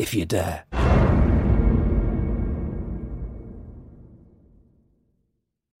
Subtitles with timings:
[0.00, 1.09] if you dare.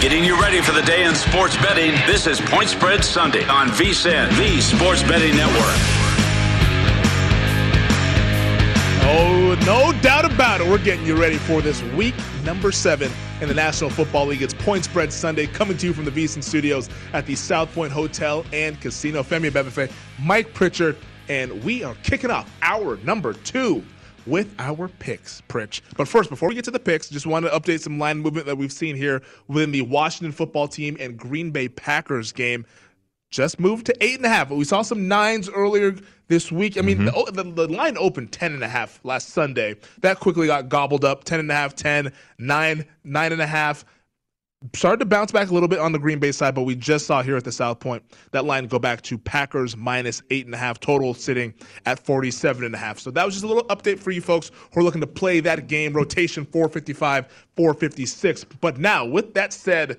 [0.00, 1.90] Getting you ready for the day in sports betting.
[2.06, 5.76] This is Point Spread Sunday on VSIN, the Sports Betting Network.
[9.02, 10.66] Oh, no doubt about it.
[10.66, 12.14] We're getting you ready for this week
[12.46, 13.12] number seven
[13.42, 14.40] in the National Football League.
[14.40, 17.92] It's Point Spread Sunday coming to you from the VSIN Studios at the South Point
[17.92, 19.22] Hotel and Casino.
[19.22, 20.96] Femi Abebefe, Mike Pritchard,
[21.28, 23.84] and we are kicking off our number two
[24.26, 25.80] with our picks, Pritch.
[25.96, 28.46] But first, before we get to the picks, just want to update some line movement
[28.46, 32.66] that we've seen here within the Washington football team and Green Bay Packers game.
[33.30, 35.94] Just moved to eight and a half, we saw some nines earlier
[36.26, 36.76] this week.
[36.76, 37.36] I mean, mm-hmm.
[37.36, 39.76] the, the, the, line opened 10 and a half last Sunday.
[40.00, 43.84] That quickly got gobbled up 10 and a half, 10, 9, 9 and a half
[44.74, 47.06] started to bounce back a little bit on the Green Bay side, but we just
[47.06, 50.54] saw here at the South Point that line go back to Packers minus eight and
[50.54, 51.54] a half total, sitting
[51.86, 52.98] at 47 and a half.
[52.98, 55.40] So that was just a little update for you folks who are looking to play
[55.40, 57.26] that game, rotation 455,
[57.56, 58.44] 456.
[58.60, 59.98] But now, with that said,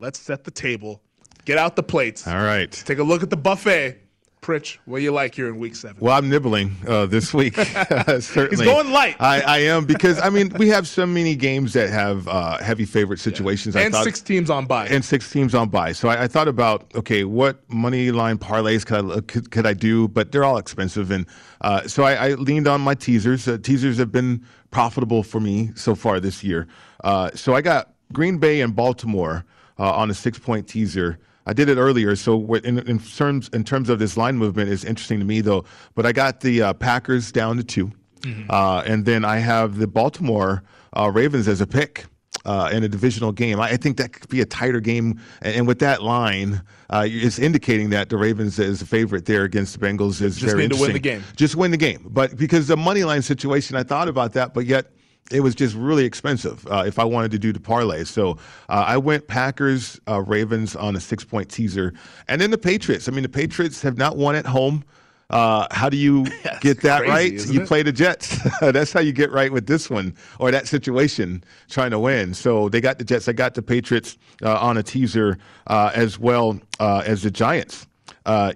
[0.00, 1.00] let's set the table.
[1.44, 2.26] Get out the plates.
[2.26, 2.70] All right.
[2.70, 3.98] Take a look at the buffet.
[4.40, 5.96] Pritch, what do you like here in week seven?
[6.00, 7.54] Well, I'm nibbling uh, this week.
[7.56, 9.16] Certainly, he's going light.
[9.20, 12.84] I, I, am because I mean we have so many games that have uh, heavy
[12.84, 13.74] favorite situations.
[13.74, 13.82] Yeah.
[13.82, 14.86] And thought, six teams on buy.
[14.86, 15.92] And six teams on buy.
[15.92, 19.74] So I, I thought about okay, what money line parlays could I, could, could I
[19.74, 20.08] do?
[20.08, 21.26] But they're all expensive, and
[21.60, 23.48] uh, so I, I, leaned on my teasers.
[23.48, 26.68] Uh, teasers have been profitable for me so far this year.
[27.02, 29.44] Uh, so I got Green Bay and Baltimore
[29.78, 31.18] uh, on a six point teaser.
[31.48, 34.84] I did it earlier, so in, in, terms in terms of this line movement is
[34.84, 35.64] interesting to me though.
[35.94, 37.86] But I got the uh, Packers down to 2
[38.20, 38.50] mm-hmm.
[38.50, 40.62] uh, and then I have the Baltimore
[40.94, 42.04] uh, Ravens as a pick.
[42.44, 45.56] Uh, in a divisional game, I, I, think that could be a tighter game, and,
[45.56, 49.78] and with that line, uh, it's indicating that the Ravens is a favorite there against
[49.78, 51.24] the Bengals is just very need to win the game.
[51.36, 54.66] Just win the game, but because the money line situation, I thought about that, but
[54.66, 54.86] yet
[55.30, 58.04] it was just really expensive uh, if I wanted to do the parlay.
[58.04, 58.32] So
[58.68, 61.92] uh, I went Packers, uh, Ravens on a six point teaser.
[62.28, 63.08] And then the Patriots.
[63.08, 64.84] I mean, the Patriots have not won at home.
[65.30, 66.24] Uh, how do you
[66.62, 67.54] get that crazy, right?
[67.54, 67.68] You it?
[67.68, 68.38] play the Jets.
[68.60, 72.32] That's how you get right with this one or that situation trying to win.
[72.32, 73.28] So they got the Jets.
[73.28, 75.36] I got the Patriots uh, on a teaser
[75.66, 77.86] uh, as well as the Giants.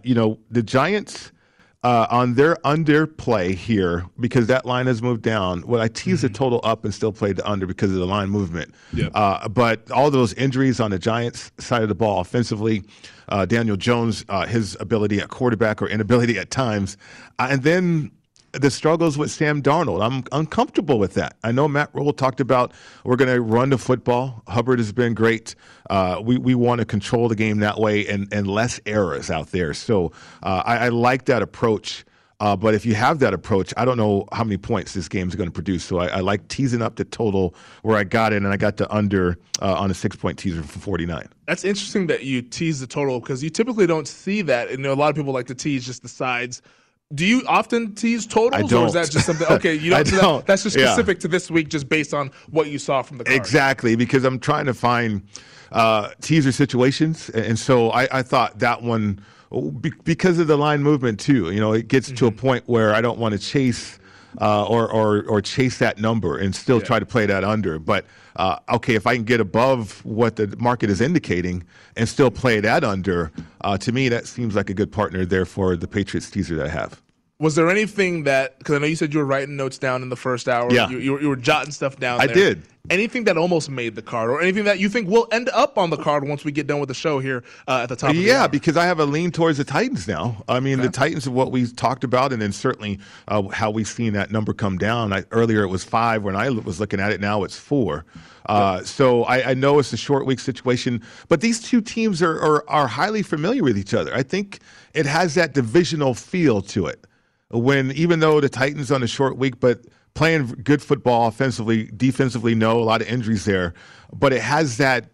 [0.02, 1.32] you know, the Giants
[1.84, 5.66] uh, on their under play here because that line has moved down.
[5.66, 6.32] Well, I teased mm-hmm.
[6.32, 8.74] the total up and still played the under because of the line movement.
[8.92, 9.12] Yep.
[9.14, 12.84] Uh, but all those injuries on the Giants side of the ball offensively,
[13.28, 16.96] uh, Daniel Jones, uh, his ability at quarterback or inability at times,
[17.38, 18.12] uh, and then
[18.52, 20.04] the struggles with Sam Darnold.
[20.04, 21.36] I'm uncomfortable with that.
[21.42, 22.72] I know Matt Rhule talked about
[23.04, 24.42] we're going to run the football.
[24.46, 25.54] Hubbard has been great.
[25.88, 29.50] Uh, we we want to control the game that way and and less errors out
[29.52, 29.74] there.
[29.74, 30.12] So
[30.42, 32.04] uh, I, I, like that approach.
[32.40, 35.28] Uh, but if you have that approach, I don't know how many points this game
[35.28, 35.84] is going to produce.
[35.84, 38.78] So I, I, like teasing up the total where I got it, and I got
[38.78, 41.28] the under uh, on a six point teaser for 49.
[41.46, 44.68] That's interesting that you tease the total because you typically don't see that.
[44.68, 46.62] And you know, a lot of people like to tease just the sides.
[47.14, 49.46] Do you often tease totals, or is that just something?
[49.48, 50.06] Okay, you don't.
[50.06, 50.38] don't.
[50.38, 51.22] That, that's just specific yeah.
[51.22, 53.36] to this week, just based on what you saw from the card.
[53.36, 55.22] Exactly, because I'm trying to find
[55.72, 59.22] uh, teaser situations, and so I, I thought that one
[60.02, 61.50] because of the line movement too.
[61.50, 62.16] You know, it gets mm-hmm.
[62.16, 62.38] to a mm-hmm.
[62.38, 63.98] point where I don't want to chase
[64.40, 66.84] uh, or, or or chase that number and still yeah.
[66.84, 67.78] try to play that under.
[67.78, 68.06] But
[68.36, 71.64] uh, okay, if I can get above what the market is indicating
[71.96, 73.32] and still play that under,
[73.62, 76.66] uh, to me that seems like a good partner there for the Patriots teaser that
[76.66, 77.02] I have.
[77.38, 80.08] Was there anything that because I know you said you were writing notes down in
[80.08, 80.72] the first hour?
[80.72, 82.20] Yeah, you, you, were, you were jotting stuff down.
[82.20, 82.34] I there.
[82.34, 82.62] did.
[82.90, 85.90] Anything that almost made the card, or anything that you think will end up on
[85.90, 88.12] the card once we get done with the show here uh, at the top?
[88.12, 90.42] Yeah, the because I have a lean towards the Titans now.
[90.48, 90.88] I mean, okay.
[90.88, 92.98] the Titans of what we talked about, and then certainly
[93.28, 95.12] uh, how we've seen that number come down.
[95.12, 97.20] I, earlier it was five when I was looking at it.
[97.20, 98.04] Now it's four.
[98.46, 102.40] Uh, so I, I, know it's a short week situation, but these two teams are,
[102.40, 104.12] are, are highly familiar with each other.
[104.12, 104.58] I think
[104.92, 107.06] it has that divisional feel to it
[107.50, 109.82] when even though the Titans on a short week, but
[110.14, 113.74] playing good football offensively, defensively, no, a lot of injuries there,
[114.12, 115.10] but it has that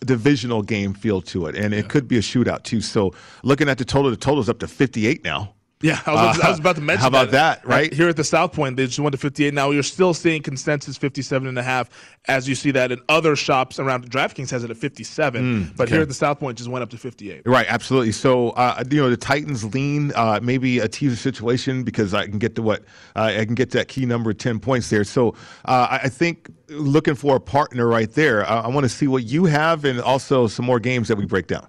[0.00, 2.80] divisional game feel to it, and it could be a shootout too.
[2.80, 3.12] So
[3.42, 5.54] looking at the total, the total is up to 58 now.
[5.82, 7.00] Yeah, I was, uh, I was, about to mention.
[7.00, 7.92] How about that, that right?
[7.92, 9.54] Here at the South Point, they just went to 58.
[9.54, 11.88] Now you're still seeing consensus 57 and a half,
[12.26, 14.10] as you see that in other shops around.
[14.10, 15.94] DraftKings has it at 57, mm, but okay.
[15.94, 17.42] here at the South Point, just went up to 58.
[17.46, 18.12] Right, absolutely.
[18.12, 22.38] So uh, you know the Titans lean, uh, maybe a teaser situation because I can
[22.38, 22.84] get to what
[23.16, 25.04] uh, I can get to that key number 10 points there.
[25.04, 25.30] So
[25.64, 28.48] uh, I think looking for a partner right there.
[28.48, 31.26] I, I want to see what you have and also some more games that we
[31.26, 31.66] break down.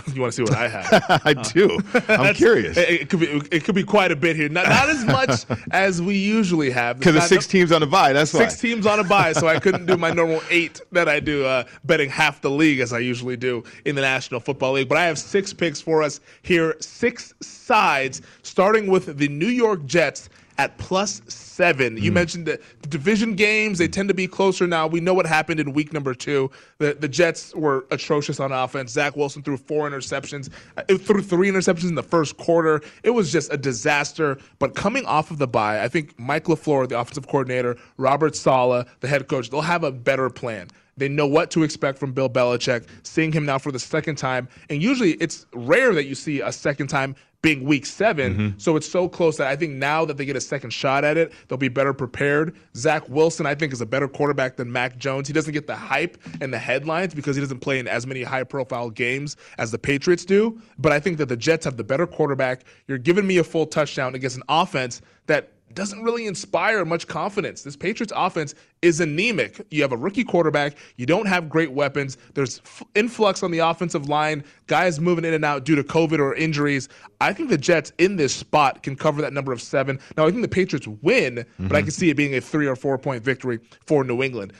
[0.14, 1.22] you want to see what I have?
[1.24, 1.78] I do.
[2.08, 2.76] I'm curious.
[2.76, 4.48] It, it, could be it could be quite a bit here.
[4.48, 6.98] Not not as much as we usually have.
[6.98, 8.12] Because there's six no, teams on a bye.
[8.12, 8.68] That's six why.
[8.68, 11.64] teams on a bye, so I couldn't do my normal eight that I do, uh,
[11.84, 14.88] betting half the league as I usually do in the National Football League.
[14.88, 19.84] But I have six picks for us here, six sides, starting with the New York
[19.86, 20.28] Jets
[20.62, 21.96] at plus seven.
[21.96, 22.14] You mm.
[22.14, 24.86] mentioned the division games, they tend to be closer now.
[24.86, 26.52] We know what happened in week number two.
[26.78, 28.92] The, the Jets were atrocious on offense.
[28.92, 32.80] Zach Wilson threw four interceptions, uh, threw three interceptions in the first quarter.
[33.02, 34.38] It was just a disaster.
[34.60, 38.86] But coming off of the bye, I think Mike LaFleur, the offensive coordinator, Robert Saleh,
[39.00, 40.68] the head coach, they'll have a better plan.
[40.96, 42.86] They know what to expect from Bill Belichick.
[43.02, 46.52] Seeing him now for the second time, and usually it's rare that you see a
[46.52, 48.58] second time being week 7 mm-hmm.
[48.58, 51.16] So it's so close that I think now that they get a second shot at
[51.16, 52.56] it, they'll be better prepared.
[52.76, 55.26] Zach Wilson, I think, is a better quarterback than Mac Jones.
[55.26, 58.22] He doesn't get the hype and the headlines because he doesn't play in as many
[58.22, 60.60] high profile games as the Patriots do.
[60.78, 62.62] But I think that the Jets have the better quarterback.
[62.86, 67.62] You're giving me a full touchdown against an offense that doesn't really inspire much confidence.
[67.62, 69.64] This Patriots offense is anemic.
[69.70, 70.76] You have a rookie quarterback.
[70.96, 72.16] You don't have great weapons.
[72.34, 76.18] There's f- influx on the offensive line, guys moving in and out due to COVID
[76.18, 76.88] or injuries.
[77.20, 79.98] I think the Jets in this spot can cover that number of seven.
[80.16, 81.68] Now, I think the Patriots win, mm-hmm.
[81.68, 81.86] but I mm-hmm.
[81.86, 84.52] can see it being a three or four point victory for New England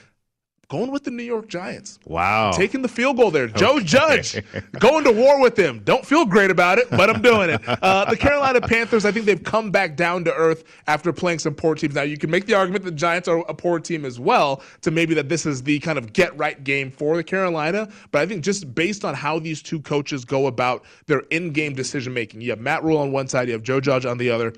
[0.73, 1.99] going with the New York Giants.
[2.05, 2.49] Wow.
[2.51, 3.47] Taking the field goal there.
[3.47, 4.41] Joe Judge
[4.79, 5.81] going to war with them.
[5.83, 7.61] Don't feel great about it, but I'm doing it.
[7.67, 11.53] Uh, the Carolina Panthers, I think they've come back down to earth after playing some
[11.53, 11.93] poor teams.
[11.93, 14.89] Now, you can make the argument the Giants are a poor team as well, to
[14.89, 17.87] maybe that this is the kind of get right game for the Carolina.
[18.09, 21.75] But I think just based on how these two coaches go about their in game
[21.75, 24.31] decision making, you have Matt Rhule on one side, you have Joe Judge on the
[24.31, 24.53] other.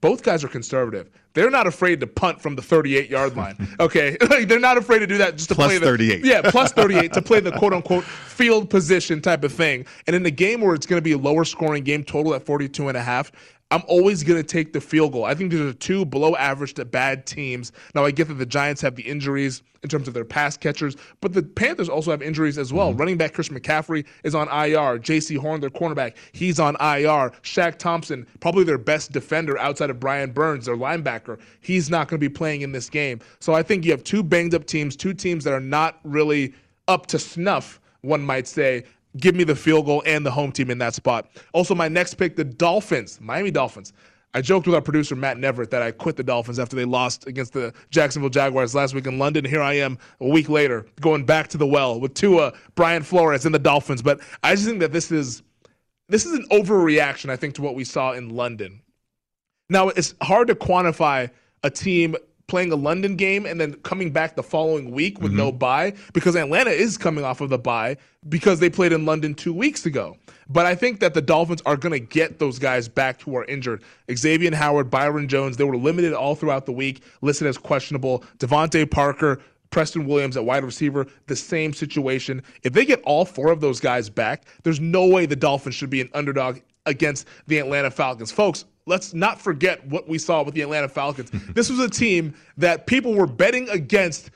[0.00, 1.10] Both guys are conservative.
[1.34, 3.68] They're not afraid to punt from the 38 yard line.
[3.78, 6.24] Okay, they're not afraid to do that just to plus play the 38.
[6.24, 9.86] Yeah, plus 38 to play the quote unquote field position type of thing.
[10.06, 12.44] And in the game where it's going to be a lower scoring game total at
[12.44, 13.32] 42 and a half,
[13.72, 15.24] I'm always going to take the field goal.
[15.24, 17.72] I think these are two below average to bad teams.
[17.94, 20.96] Now, I get that the Giants have the injuries in terms of their pass catchers,
[21.20, 22.90] but the Panthers also have injuries as well.
[22.90, 22.98] Mm-hmm.
[22.98, 25.00] Running back Christian McCaffrey is on IR.
[25.00, 27.32] Jaycee Horn, their cornerback, he's on IR.
[27.42, 32.20] Shaq Thompson, probably their best defender outside of Brian Burns, their linebacker, he's not going
[32.20, 33.20] to be playing in this game.
[33.40, 36.54] So I think you have two banged up teams, two teams that are not really
[36.86, 38.84] up to snuff one might say,
[39.18, 41.28] give me the field goal and the home team in that spot.
[41.52, 43.92] Also, my next pick, the Dolphins, Miami Dolphins.
[44.34, 47.26] I joked with our producer Matt Neverett that I quit the Dolphins after they lost
[47.26, 49.46] against the Jacksonville Jaguars last week in London.
[49.46, 53.46] Here I am a week later, going back to the well with Tua, Brian Flores,
[53.46, 54.02] and the Dolphins.
[54.02, 55.42] But I just think that this is
[56.08, 58.82] this is an overreaction, I think, to what we saw in London.
[59.70, 61.30] Now it's hard to quantify
[61.62, 62.14] a team
[62.48, 65.38] playing a London game and then coming back the following week with Mm-hmm.
[65.38, 67.96] no bye because Atlanta is coming off of the bye
[68.28, 70.16] because they played in London two weeks ago.
[70.48, 73.44] But I think that the Dolphins are going to get those guys back who are
[73.46, 73.82] injured.
[74.14, 78.22] Xavier Howard, Byron Jones, they were limited all throughout the week, listed as questionable.
[78.38, 82.42] DeVante Parker, Preston Williams at wide receiver, the same situation.
[82.62, 85.90] If they get all four of those guys back, there's no way the Dolphins should
[85.90, 88.30] be an underdog against the Atlanta Falcons.
[88.30, 91.30] Folks, let's not forget what we saw with the Atlanta Falcons.
[91.54, 94.30] this was a team that people were betting against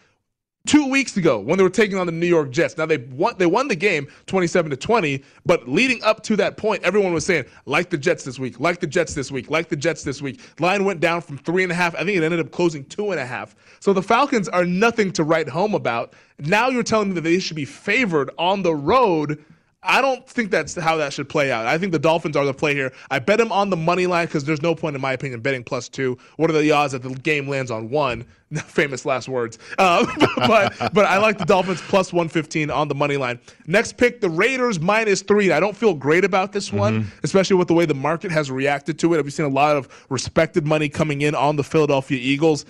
[0.67, 2.77] two weeks ago when they were taking on the New York Jets.
[2.77, 6.57] Now they won they won the game 27 to 20, but leading up to that
[6.57, 9.69] point, everyone was saying, like the Jets this week, like the Jets this week, like
[9.69, 10.41] the Jets this week.
[10.61, 11.95] Line went down from three and a half.
[11.95, 13.57] I think it ended up closing two and a half.
[13.81, 16.13] So the Falcons are nothing to write home about.
[16.41, 19.43] Now you're telling me that they should be favored on the road.
[19.83, 21.67] I don't think that's how that should play out.
[21.67, 22.93] I think the Dolphins are the play here.
[23.11, 25.65] I bet them on the money line because there's no point, in my opinion, betting
[25.65, 26.19] plus two.
[26.37, 28.27] What are the odds that the game lands on one?
[28.53, 29.59] Famous last words.
[29.79, 30.05] Uh,
[30.37, 33.41] but but I like the Dolphins plus 115 on the money line.
[33.67, 35.51] Next pick, the Raiders minus three.
[35.51, 38.99] I don't feel great about this one, especially with the way the market has reacted
[38.99, 39.25] to it.
[39.25, 42.67] We've seen a lot of respected money coming in on the Philadelphia Eagles.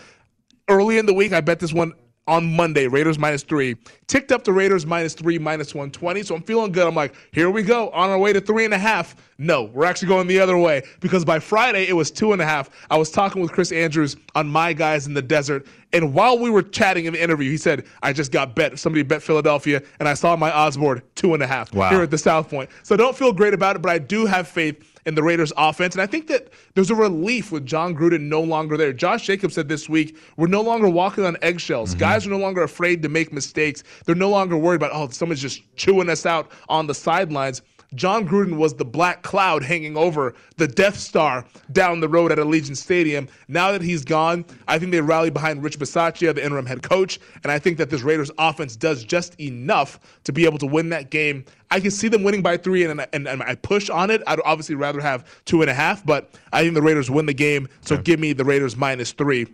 [0.68, 1.94] Early in the week, I bet this one
[2.26, 3.76] on Monday, Raiders minus three.
[4.06, 6.22] Ticked up to Raiders minus three, minus 120.
[6.22, 6.86] So I'm feeling good.
[6.86, 9.16] I'm like, here we go, on our way to three and a half.
[9.38, 12.44] No, we're actually going the other way because by Friday it was two and a
[12.44, 12.70] half.
[12.90, 15.66] I was talking with Chris Andrews on My Guys in the Desert.
[15.92, 18.78] And while we were chatting in the interview, he said, I just got bet.
[18.78, 21.88] Somebody bet Philadelphia, and I saw my odds board two and a half Wow.
[21.90, 22.70] here at the South Point.
[22.84, 25.94] So don't feel great about it, but I do have faith in the Raiders offense.
[25.94, 28.92] And I think that there's a relief with Jon Gruden no longer there.
[28.92, 31.90] Josh Jacobs said this week, we're no longer walking on eggshells.
[31.90, 32.00] Mm-hmm.
[32.00, 33.82] Guys are no longer afraid to make mistakes.
[34.06, 37.62] They're no longer worried about, oh, someone's just chewing us out on the sidelines.
[37.94, 42.38] Jon Gruden was the black cloud hanging over the Death Star down the road at
[42.38, 43.28] Allegiant Stadium.
[43.48, 47.18] Now that he's gone, I think they rally behind Rich Bisaccia, the interim head coach,
[47.42, 50.88] and I think that this Raiders offense does just enough to be able to win
[50.90, 51.44] that game.
[51.72, 54.22] I can see them winning by three, and, and, and I push on it.
[54.26, 57.34] I'd obviously rather have two and a half, but I think the Raiders win the
[57.34, 59.48] game, so give me the Raiders minus three.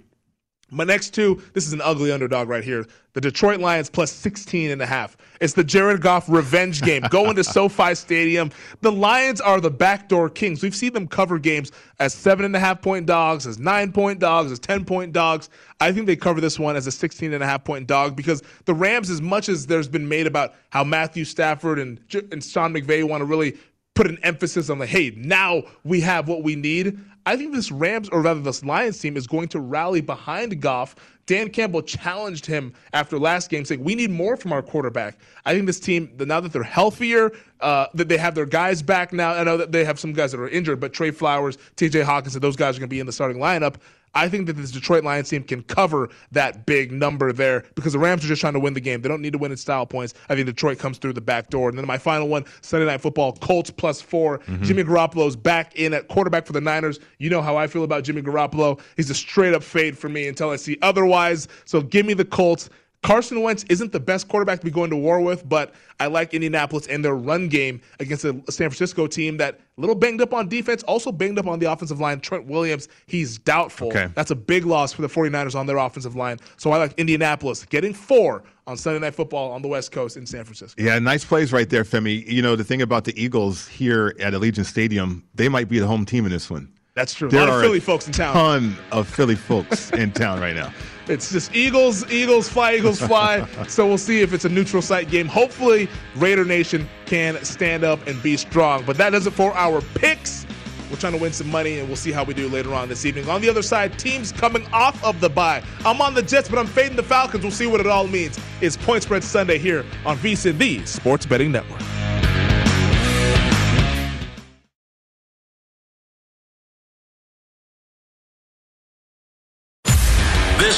[0.70, 2.86] My next two, this is an ugly underdog right here.
[3.12, 5.16] The Detroit Lions plus 16 and a half.
[5.40, 7.02] It's the Jared Goff revenge game.
[7.08, 8.50] Going to SoFi Stadium.
[8.80, 10.64] The Lions are the backdoor kings.
[10.64, 11.70] We've seen them cover games
[12.00, 15.50] as seven and a half point dogs, as nine point dogs, as 10 point dogs.
[15.80, 18.42] I think they cover this one as a 16 and a half point dog because
[18.64, 22.00] the Rams, as much as there's been made about how Matthew Stafford and,
[22.32, 23.56] and Sean McVay want to really
[23.94, 26.98] put an emphasis on like, hey, now we have what we need.
[27.26, 30.94] I think this Rams, or rather this Lions team, is going to rally behind Goff.
[31.26, 35.52] Dan Campbell challenged him after last game, saying, "We need more from our quarterback." I
[35.52, 39.32] think this team, now that they're healthier, uh, that they have their guys back now.
[39.32, 42.02] I know that they have some guys that are injured, but Trey Flowers, T.J.
[42.02, 43.74] Hockenson, those guys are going to be in the starting lineup.
[44.16, 47.98] I think that this Detroit Lions team can cover that big number there because the
[47.98, 49.02] Rams are just trying to win the game.
[49.02, 50.14] They don't need to win in style points.
[50.28, 51.68] I think Detroit comes through the back door.
[51.68, 54.64] And then my final one, Sunday Night Football, Colts plus 4 mm-hmm.
[54.64, 56.98] Jimmy Garoppolo's back in at quarterback for the Niners.
[57.18, 58.80] You know how I feel about Jimmy Garoppolo.
[58.96, 61.46] He's a straight up fade for me until I see otherwise.
[61.66, 62.70] So give me the Colts.
[63.02, 66.34] Carson Wentz isn't the best quarterback to be going to war with, but I like
[66.34, 70.32] Indianapolis and their run game against a San Francisco team that a little banged up
[70.32, 72.20] on defense, also banged up on the offensive line.
[72.20, 73.88] Trent Williams, he's doubtful.
[73.88, 74.08] Okay.
[74.14, 76.38] That's a big loss for the 49ers on their offensive line.
[76.56, 80.26] So I like Indianapolis getting four on Sunday Night Football on the West Coast in
[80.26, 80.82] San Francisco.
[80.82, 82.26] Yeah, nice plays right there, Femi.
[82.26, 85.86] You know, the thing about the Eagles here at Allegiant Stadium, they might be the
[85.86, 86.72] home team in this one.
[86.94, 87.28] That's true.
[87.28, 88.32] There a lot are of Philly folks in town.
[88.34, 90.72] ton of Philly folks in town right now.
[91.08, 93.46] It's just Eagles, Eagles fly, Eagles fly.
[93.68, 95.26] so we'll see if it's a neutral site game.
[95.26, 98.84] Hopefully, Raider Nation can stand up and be strong.
[98.84, 100.46] But that does it for our picks.
[100.90, 103.04] We're trying to win some money, and we'll see how we do later on this
[103.04, 103.28] evening.
[103.28, 105.62] On the other side, teams coming off of the bye.
[105.84, 107.42] I'm on the Jets, but I'm fading the Falcons.
[107.42, 108.38] We'll see what it all means.
[108.60, 111.82] It's Point Spread Sunday here on VSIN, the Sports Betting Network.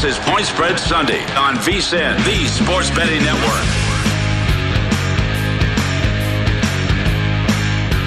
[0.01, 3.65] This is Point Spread Sunday on VSIN, the Sports Betting Network.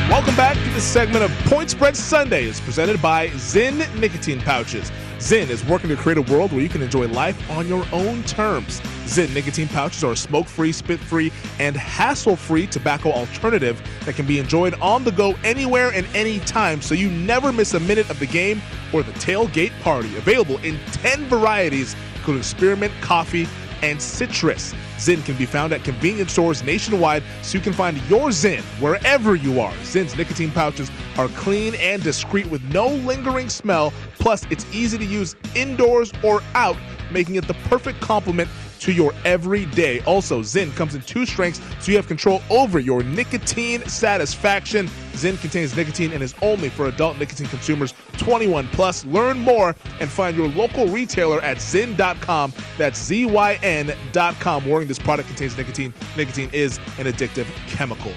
[0.10, 2.46] Welcome back to this segment of Point Spread Sunday.
[2.46, 4.90] It's presented by Zyn Nicotine Pouches.
[5.22, 8.24] Zyn is working to create a world where you can enjoy life on your own
[8.24, 8.80] terms.
[9.06, 14.74] Zyn nicotine pouches are a smoke-free, spit-free, and hassle-free tobacco alternative that can be enjoyed
[14.82, 18.64] on the go anywhere and anytime, so you never miss a minute of the game
[18.92, 20.18] or the tailgate party.
[20.18, 23.48] Available in 10 varieties, including spearmint, coffee,
[23.82, 24.74] and citrus.
[24.98, 29.36] Zyn can be found at convenience stores nationwide, so you can find your Zyn wherever
[29.36, 29.74] you are.
[29.84, 35.04] Zyn's nicotine pouches are clean and discreet with no lingering smell, Plus, it's easy to
[35.04, 36.78] use indoors or out,
[37.12, 38.48] making it the perfect complement
[38.82, 40.02] to your everyday.
[40.02, 44.88] Also, Zyn comes in two strengths, so you have control over your nicotine satisfaction.
[45.14, 49.06] Zyn contains nicotine and is only for adult nicotine consumers 21 plus.
[49.06, 52.54] Learn more and find your local retailer at zyn.com.
[52.78, 54.66] That's Z-Y-N.com.
[54.66, 55.94] Warning this product contains nicotine.
[56.18, 58.12] Nicotine is an addictive chemical.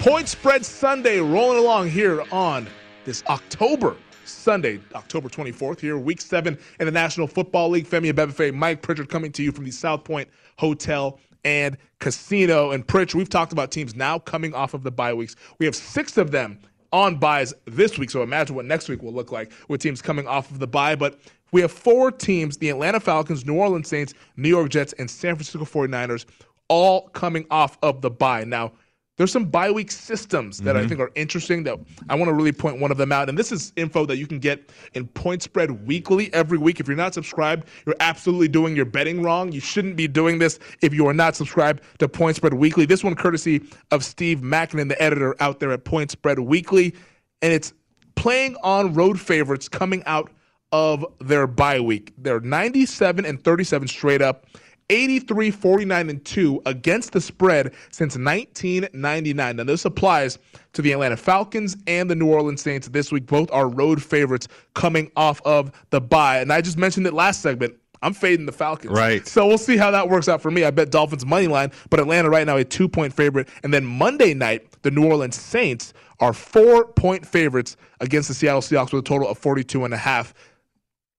[0.00, 2.68] Point spread Sunday rolling along here on
[3.04, 3.96] this October
[4.28, 7.86] Sunday, October 24th, here, week seven in the National Football League.
[7.86, 10.28] Femi Abebefe, Mike Pritchard coming to you from the South Point
[10.58, 12.72] Hotel and Casino.
[12.72, 15.36] And Pritch, we've talked about teams now coming off of the bye weeks.
[15.58, 16.58] We have six of them
[16.92, 18.10] on buys this week.
[18.10, 20.96] So imagine what next week will look like with teams coming off of the bye.
[20.96, 21.18] But
[21.52, 25.34] we have four teams the Atlanta Falcons, New Orleans Saints, New York Jets, and San
[25.36, 26.26] Francisco 49ers
[26.68, 28.44] all coming off of the bye.
[28.44, 28.72] Now,
[29.16, 30.84] there's some bye week systems that mm-hmm.
[30.84, 33.28] I think are interesting that I want to really point one of them out.
[33.28, 36.80] And this is info that you can get in Point Spread Weekly every week.
[36.80, 39.52] If you're not subscribed, you're absolutely doing your betting wrong.
[39.52, 42.84] You shouldn't be doing this if you are not subscribed to Point Spread Weekly.
[42.84, 46.94] This one courtesy of Steve Makinen, the editor out there at Point Spread Weekly.
[47.40, 47.72] And it's
[48.16, 50.30] playing on road favorites coming out
[50.72, 52.12] of their bye week.
[52.18, 54.46] They're 97 and 37 straight up.
[54.90, 59.56] 83 49 and 2 against the spread since 1999.
[59.56, 60.38] Now, this applies
[60.72, 63.26] to the Atlanta Falcons and the New Orleans Saints this week.
[63.26, 66.40] Both are road favorites coming off of the bye.
[66.40, 67.74] And I just mentioned it last segment.
[68.02, 68.92] I'm fading the Falcons.
[68.92, 69.26] Right.
[69.26, 70.64] So we'll see how that works out for me.
[70.64, 73.48] I bet Dolphins money line, but Atlanta right now a two point favorite.
[73.62, 78.60] And then Monday night, the New Orleans Saints are four point favorites against the Seattle
[78.60, 80.34] Seahawks with a total of 42 and a half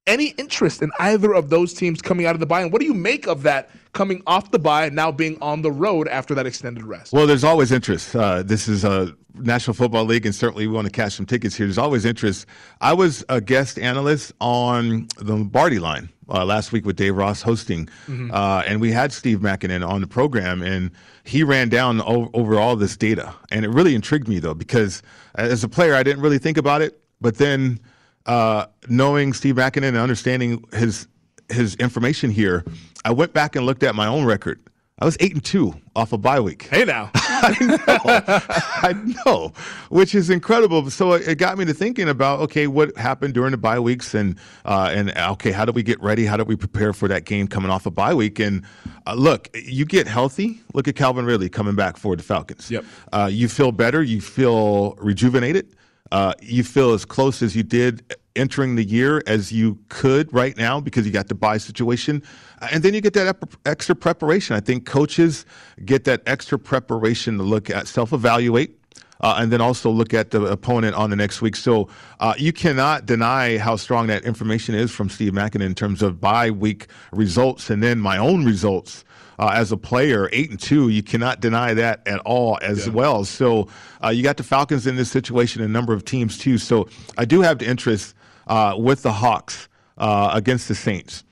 [0.08, 2.62] any interest in either of those teams coming out of the bye?
[2.62, 5.62] And what do you make of that coming off the bye, and now being on
[5.62, 7.14] the road after that extended rest?
[7.14, 8.16] Well, there's always interest.
[8.16, 11.56] Uh, this is a National Football League, and certainly we want to cash some tickets
[11.56, 11.66] here.
[11.66, 12.46] There's always interest.
[12.82, 17.42] I was a guest analyst on the Lombardi line uh, last week with Dave Ross
[17.42, 18.32] hosting, mm-hmm.
[18.32, 20.92] uh, and we had Steve Makinen on the program, and
[21.24, 25.02] he ran down over, over all this data, and it really intrigued me though because
[25.36, 27.80] as a player, I didn't really think about it, but then–
[28.28, 31.08] uh, knowing Steve Makinen and understanding his
[31.50, 32.66] his information here,
[33.06, 34.60] I went back and looked at my own record.
[35.00, 36.64] I was eight and two off a bye week.
[36.64, 38.42] Hey now, I know,
[38.82, 38.94] I
[39.26, 39.54] know,
[39.90, 40.90] which is incredible.
[40.90, 44.40] So it got me to thinking about okay, what happened during the bye weeks, and
[44.66, 46.26] uh, and okay, how do we get ready?
[46.26, 48.40] How do we prepare for that game coming off a bye week?
[48.40, 48.64] And
[49.06, 50.62] uh, look, you get healthy.
[50.74, 52.72] Look at Calvin Ridley coming back for the Falcons.
[52.72, 52.84] Yep.
[53.14, 54.02] Uh, you feel better.
[54.02, 55.77] You feel rejuvenated
[56.12, 60.56] uh, you feel as close as you did entering the year as you could right
[60.58, 62.24] now because you got the buy situation.
[62.62, 64.56] Uh, and then you get that extra preparation.
[64.56, 65.46] I think coaches
[65.84, 68.76] get that extra preparation to look at, self evaluate.
[69.20, 71.56] Uh, and then also look at the opponent on the next week.
[71.56, 71.90] So
[72.20, 76.22] uh, you cannot deny how strong that information is from Steve Makinen in terms of
[76.22, 79.04] bye week results and then my own results
[79.40, 80.90] uh, as a player, eight and two.
[80.90, 82.94] You cannot deny that at all as yeah.
[82.94, 83.24] well.
[83.26, 83.68] So
[84.04, 86.58] uh, you got the Falcons in this situation, a number of teams too.
[86.58, 88.16] So I do have the interest
[88.48, 91.24] uh, with the Hawks uh, against the Saints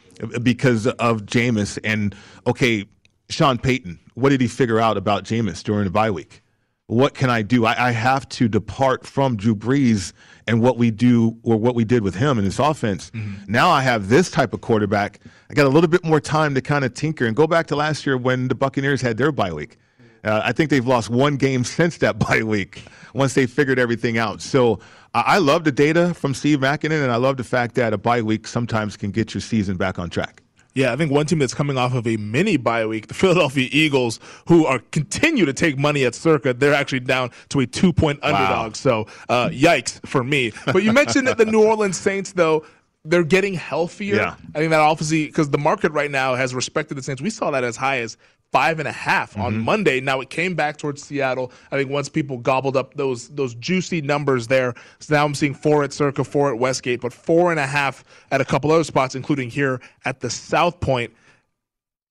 [0.41, 2.15] because of Jameis and
[2.47, 2.85] okay,
[3.29, 3.99] Sean Payton.
[4.13, 6.41] What did he figure out about Jameis during the bye week?
[6.87, 7.65] What can I do?
[7.65, 10.13] I, I have to depart from Drew Brees
[10.45, 13.09] and what we do or what we did with him in this offense.
[13.11, 13.51] Mm-hmm.
[13.51, 15.19] Now I have this type of quarterback.
[15.49, 17.75] I got a little bit more time to kind of tinker and go back to
[17.75, 19.77] last year when the Buccaneers had their bye week.
[20.23, 22.83] Uh, I think they've lost one game since that bye week
[23.15, 24.41] once they figured everything out.
[24.41, 24.79] So
[25.15, 27.97] uh, I love the data from Steve Makinen, and I love the fact that a
[27.97, 30.43] bye week sometimes can get your season back on track.
[30.75, 33.69] Yeah, I think one team that's coming off of a mini bye week, the Philadelphia
[33.71, 37.93] Eagles, who are continue to take money at Circa, they're actually down to a two
[37.93, 38.67] point underdog.
[38.67, 38.73] Wow.
[38.73, 40.51] So, uh, yikes for me.
[40.65, 42.65] But you mentioned that the New Orleans Saints, though,
[43.05, 44.15] they're getting healthier.
[44.15, 44.35] Yeah.
[44.53, 47.21] I think that obviously because the market right now has respected the Saints.
[47.21, 48.17] We saw that as high as
[48.55, 49.41] five and a half mm-hmm.
[49.41, 49.99] on Monday.
[49.99, 51.51] Now it came back towards Seattle.
[51.73, 54.73] I think once people gobbled up those those juicy numbers there.
[54.99, 58.05] So now I'm seeing four at Circa, four at Westgate, but four and a half
[58.31, 61.11] at a couple other spots, including here at the South Point.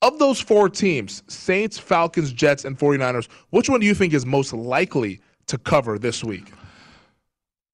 [0.03, 4.27] Of those four teams, Saints, Falcons, Jets, and 49ers, which one do you think is
[4.27, 6.53] most likely to cover this week?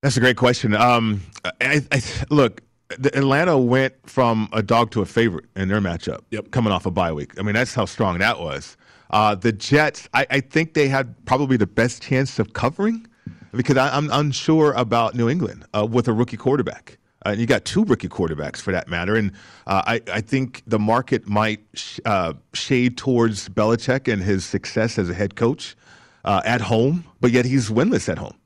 [0.01, 0.77] That's a great question.
[0.77, 1.23] Um,
[1.61, 6.20] I, I, look, Atlanta went from a dog to a favorite in their matchup.
[6.31, 6.50] Yep.
[6.50, 7.38] Coming off a bye week.
[7.38, 8.76] I mean, that's how strong that was.
[9.11, 13.07] Uh, the Jets, I, I, think they had probably the best chance of covering
[13.53, 16.98] because I, am unsure about New England uh, with a rookie quarterback.
[17.26, 19.16] Uh, and you got two rookie quarterbacks for that matter.
[19.16, 19.33] And
[19.66, 24.98] uh, I, I, think the market might sh- uh, shade towards Belichick and his success
[24.98, 25.76] as a head coach
[26.24, 28.37] uh, at home, but yet he's winless at home.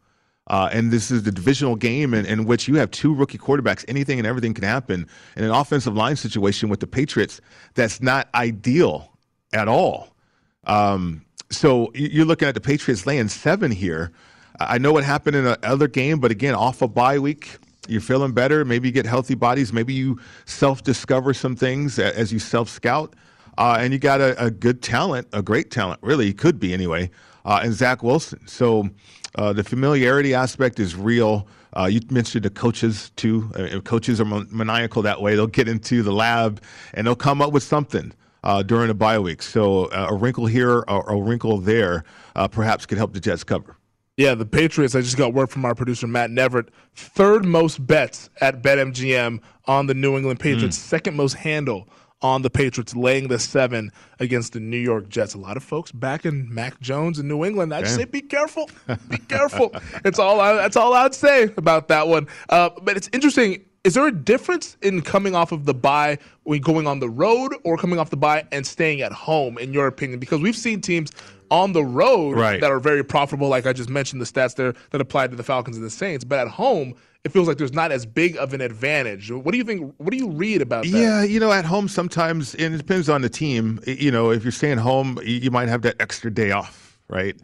[0.46, 3.84] Uh, and this is the divisional game in, in, which you have two rookie quarterbacks.
[3.88, 7.40] Anything and everything can happen in an offensive line situation with the Patriots.
[7.74, 9.16] That's not ideal
[9.54, 10.14] at all.
[10.64, 14.12] Um, so you're looking at the Patriots laying seven here.
[14.60, 17.56] I know what happened in another game, but again, off a bye week,
[17.88, 18.64] you're feeling better.
[18.64, 19.72] Maybe you get healthy bodies.
[19.72, 23.14] Maybe you self discover some things as you self scout.
[23.56, 27.08] Uh, and you got a, a, good talent, a great talent, really, could be anyway,
[27.44, 28.40] uh, and Zach Wilson.
[28.48, 28.90] So
[29.36, 31.46] uh, the familiarity aspect is real.
[31.76, 33.50] Uh, you mentioned the coaches too.
[33.54, 35.34] Uh, coaches are maniacal that way.
[35.34, 38.12] They'll get into the lab and they'll come up with something
[38.44, 39.42] uh, during a bye week.
[39.42, 42.04] So uh, a wrinkle here or a wrinkle there
[42.36, 43.76] uh, perhaps could help the Jets cover.
[44.16, 44.94] Yeah, the Patriots.
[44.94, 46.68] I just got word from our producer Matt Neverett.
[46.94, 50.78] Third most bets at BetMGM on the New England Patriots.
[50.78, 50.82] Mm.
[50.82, 51.88] Second most handle
[52.22, 55.34] on the Patriots laying the seven against the New York Jets.
[55.34, 57.74] A lot of folks backing Mac Jones in New England.
[57.74, 58.70] I just say be careful,
[59.08, 59.74] be careful.
[60.04, 62.26] It's all I, that's all I'd say about that one.
[62.48, 63.64] Uh, but it's interesting.
[63.84, 67.54] Is there a difference in coming off of the bye when going on the road
[67.64, 70.18] or coming off the bye and staying at home, in your opinion?
[70.18, 71.12] Because we've seen teams
[71.50, 72.60] on the road right.
[72.62, 75.42] that are very profitable, like I just mentioned the stats there that apply to the
[75.42, 76.24] Falcons and the Saints.
[76.24, 76.94] But at home,
[77.24, 79.32] it feels like there's not as big of an advantage.
[79.32, 79.94] What do you think?
[79.96, 80.90] What do you read about that?
[80.90, 83.80] Yeah, you know, at home sometimes, and it depends on the team.
[83.86, 87.34] You know, if you're staying home, you might have that extra day off, right?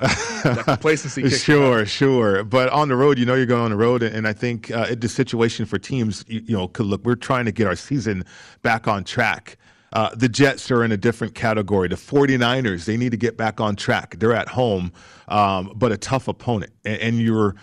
[0.00, 1.28] that complacency.
[1.30, 2.44] sure, sure.
[2.44, 4.94] But on the road, you know, you're going on the road, and I think uh,
[4.98, 7.04] the situation for teams, you, you know, could look.
[7.04, 8.24] We're trying to get our season
[8.62, 9.58] back on track.
[9.92, 11.88] Uh, the Jets are in a different category.
[11.88, 14.16] The 49ers, they need to get back on track.
[14.18, 14.92] They're at home,
[15.28, 16.72] um, but a tough opponent.
[16.84, 17.54] And, and you're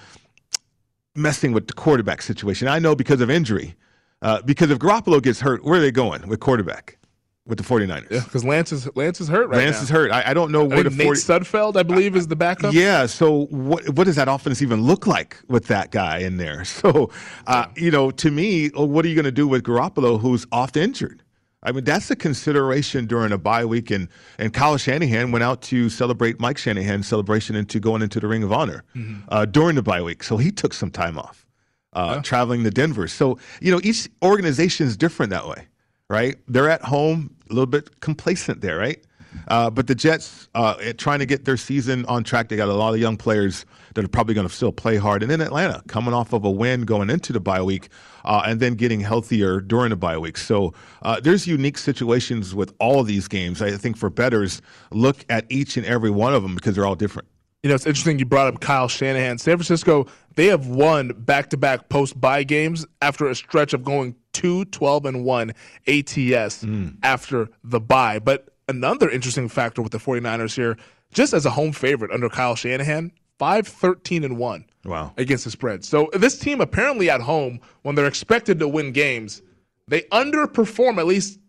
[1.16, 2.68] messing with the quarterback situation.
[2.68, 3.76] I know because of injury.
[4.22, 6.98] Uh, because if Garoppolo gets hurt, where are they going with quarterback?
[7.46, 8.10] With the 49ers.
[8.10, 9.84] Yeah, because Lance is Lance is hurt right Lance now.
[9.84, 10.12] is hurt.
[10.12, 12.74] I, I don't know I where the Nate 40, Sudfeld, I believe, is the backup.
[12.74, 13.06] Yeah.
[13.06, 16.64] So what what does that offense even look like with that guy in there?
[16.84, 17.10] So,
[17.48, 20.46] uh, you know, to me, oh, what are you going to do with Garoppolo, who's
[20.54, 21.23] oft injured?
[21.64, 23.90] I mean, that's a consideration during a bye week.
[23.90, 28.28] And, and Kyle Shanahan went out to celebrate Mike Shanahan's celebration into going into the
[28.28, 29.22] Ring of Honor mm-hmm.
[29.30, 30.24] uh, during the bye week.
[30.24, 31.46] So he took some time off,
[31.94, 32.22] uh, yeah.
[32.22, 33.08] traveling to Denver.
[33.08, 35.68] So, you know, each organization is different that way,
[36.10, 36.36] right?
[36.48, 39.04] They're at home, a little bit complacent there, right?
[39.48, 42.74] Uh, but the Jets, uh, trying to get their season on track, they got a
[42.74, 45.24] lot of young players that are probably going to still play hard.
[45.24, 47.90] And then Atlanta, coming off of a win going into the bye week,
[48.26, 50.38] uh, and then getting healthier during the bye week.
[50.38, 53.62] So uh, there's unique situations with all of these games.
[53.62, 56.96] I think for betters, look at each and every one of them because they're all
[56.96, 57.28] different.
[57.64, 59.38] You know, it's interesting you brought up Kyle Shanahan.
[59.38, 63.84] San Francisco, they have won back to back post bye games after a stretch of
[63.84, 65.56] going 2 12 and 1 ATS
[65.86, 66.98] mm.
[67.04, 68.20] after the bye.
[68.20, 70.78] But another interesting factor with the 49ers here,
[71.14, 75.14] just as a home favorite under Kyle Shanahan, 5 13 and 1 wow.
[75.18, 75.84] against the spread.
[75.84, 79.42] So this team apparently at home, when they're expected to win games,
[79.88, 81.40] they underperform, at least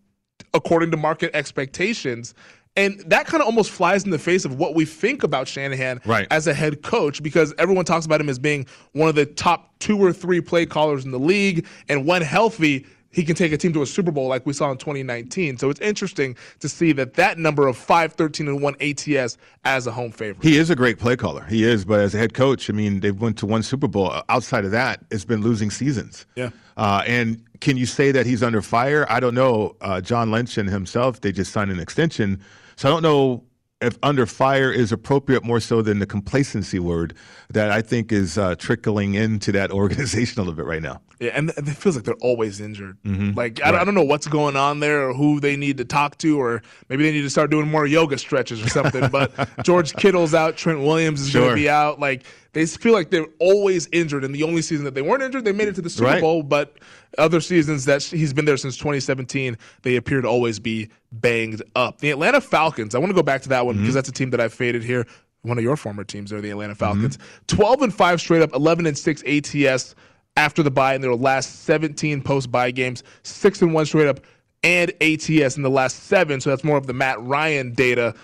[0.53, 2.35] according to market expectations.
[2.77, 6.01] And that kind of almost flies in the face of what we think about Shanahan
[6.05, 6.27] right.
[6.31, 9.79] as a head coach because everyone talks about him as being one of the top
[9.79, 11.66] two or three play callers in the league.
[11.88, 14.70] And when healthy, he can take a team to a Super Bowl like we saw
[14.70, 15.57] in 2019.
[15.59, 19.87] So it's interesting to see that that number of 5 13 and 1 ATS as
[19.87, 20.42] a home favorite.
[20.42, 21.44] He is a great play caller.
[21.44, 24.12] He is, but as a head coach, I mean, they've went to one Super Bowl.
[24.29, 26.27] Outside of that, it's been losing seasons.
[26.35, 26.50] Yeah.
[26.77, 29.07] Uh, and can you say that he's under fire?
[29.09, 29.77] I don't know.
[29.81, 32.40] Uh, John Lynch and himself, they just signed an extension.
[32.77, 33.44] So I don't know
[33.81, 37.14] if under fire is appropriate more so than the complacency word
[37.50, 41.00] that I think is uh, trickling into that organization a little bit right now.
[41.20, 42.98] Yeah, and it feels like they're always injured.
[43.05, 43.37] Mm-hmm.
[43.37, 43.81] Like I, right.
[43.81, 46.62] I, don't know what's going on there, or who they need to talk to, or
[46.88, 49.09] maybe they need to start doing more yoga stretches or something.
[49.09, 49.33] but
[49.64, 51.42] George Kittle's out, Trent Williams is sure.
[51.42, 52.00] going to be out.
[52.00, 55.44] Like they feel like they're always injured, and the only season that they weren't injured,
[55.44, 56.20] they made it to the Super right.
[56.20, 56.42] Bowl.
[56.42, 56.79] But
[57.16, 61.98] other seasons that he's been there since 2017, they appear to always be banged up.
[61.98, 63.85] The Atlanta Falcons, I want to go back to that one mm-hmm.
[63.85, 65.07] because that's a team that I've faded here.
[65.42, 67.18] One of your former teams are the Atlanta Falcons.
[67.18, 67.57] Mm-hmm.
[67.57, 69.94] 12 and 5 straight up, 11 and 6 ATS
[70.37, 74.20] after the bye in their last 17 post bye games, 6 and 1 straight up
[74.62, 76.40] and ATS in the last 7.
[76.40, 78.14] So that's more of the Matt Ryan data.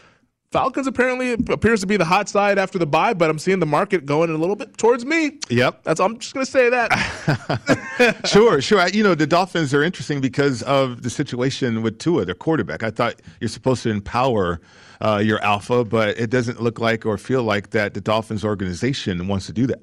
[0.53, 3.67] Falcons apparently appears to be the hot side after the buy, but I'm seeing the
[3.67, 5.39] market going a little bit towards me.
[5.49, 8.19] Yep, that's I'm just going to say that.
[8.27, 8.89] sure, sure.
[8.89, 12.83] You know the Dolphins are interesting because of the situation with Tua, their quarterback.
[12.83, 14.61] I thought you're supposed to empower
[15.01, 19.29] uh, your alpha, but it doesn't look like or feel like that the Dolphins organization
[19.29, 19.79] wants to do that.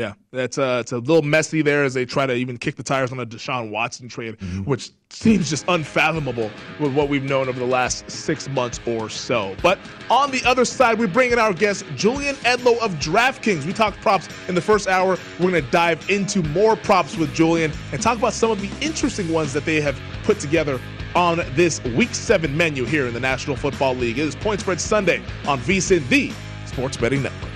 [0.00, 2.82] Yeah, that's uh, it's a little messy there as they try to even kick the
[2.82, 4.62] tires on a Deshaun Watson trade, mm-hmm.
[4.62, 9.54] which seems just unfathomable with what we've known over the last six months or so.
[9.62, 13.66] But on the other side, we bring in our guest Julian Edlow of DraftKings.
[13.66, 15.18] We talked props in the first hour.
[15.38, 18.70] We're going to dive into more props with Julian and talk about some of the
[18.82, 20.80] interesting ones that they have put together
[21.14, 24.18] on this Week Seven menu here in the National Football League.
[24.18, 26.32] It is Point Spread Sunday on VSIN, the
[26.64, 27.49] Sports Betting Network.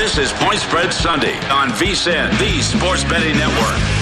[0.00, 3.99] This is Point Spread Sunday on VSIN, the Sports Betting Network.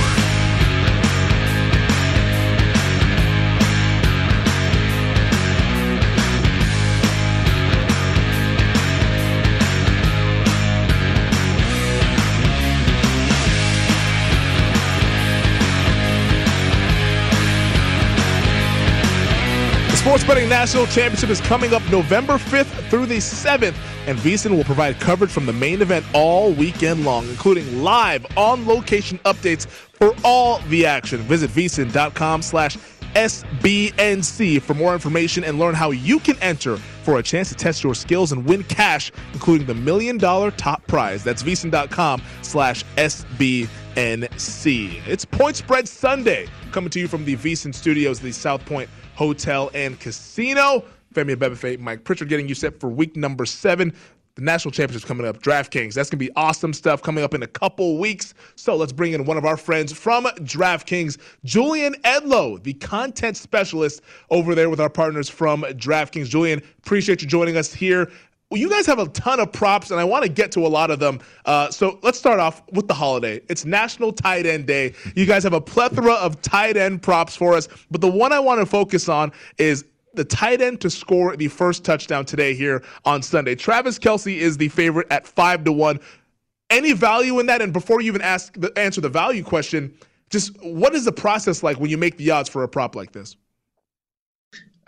[20.18, 23.76] Sports Betting National Championship is coming up November 5th through the 7th,
[24.08, 29.18] and VSIN will provide coverage from the main event all weekend long, including live on-location
[29.18, 31.20] updates for all the action.
[31.20, 32.76] Visit VSIN.com slash
[33.14, 37.84] SBNC for more information and learn how you can enter for a chance to test
[37.84, 41.22] your skills and win cash, including the million dollar top prize.
[41.22, 43.68] That's VSIN.com slash SBNC.
[45.06, 49.68] It's Point Spread Sunday, coming to you from the VSIN studios, the South Point Hotel
[49.74, 50.84] and Casino.
[51.12, 53.92] Femi Abebefe, Mike Pritchard getting you set for week number seven.
[54.36, 55.94] The national championship's coming up, DraftKings.
[55.94, 58.34] That's going to be awesome stuff coming up in a couple weeks.
[58.54, 64.02] So let's bring in one of our friends from DraftKings, Julian Edlow, the content specialist
[64.30, 66.28] over there with our partners from DraftKings.
[66.28, 68.12] Julian, appreciate you joining us here.
[68.50, 70.68] Well, you guys have a ton of props, and I want to get to a
[70.68, 71.20] lot of them.
[71.44, 73.42] Uh, so let's start off with the holiday.
[73.50, 74.94] It's National Tight End Day.
[75.14, 78.40] You guys have a plethora of tight end props for us, but the one I
[78.40, 79.84] want to focus on is
[80.14, 83.54] the tight end to score the first touchdown today here on Sunday.
[83.54, 86.00] Travis Kelce is the favorite at five to one.
[86.70, 87.60] Any value in that?
[87.60, 89.94] And before you even ask the, answer the value question,
[90.30, 93.12] just what is the process like when you make the odds for a prop like
[93.12, 93.36] this?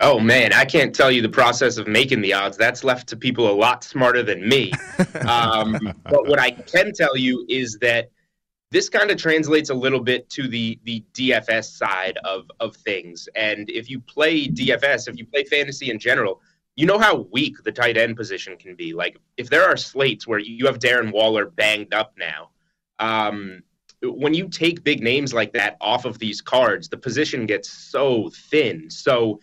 [0.03, 2.57] Oh man, I can't tell you the process of making the odds.
[2.57, 4.71] That's left to people a lot smarter than me.
[5.27, 8.09] Um, but what I can tell you is that
[8.71, 13.29] this kind of translates a little bit to the the DFS side of of things.
[13.35, 16.41] And if you play DFS, if you play fantasy in general,
[16.75, 18.93] you know how weak the tight end position can be.
[18.93, 22.49] Like if there are slates where you have Darren Waller banged up now,
[22.99, 23.61] um,
[24.01, 28.31] when you take big names like that off of these cards, the position gets so
[28.49, 28.89] thin.
[28.89, 29.39] So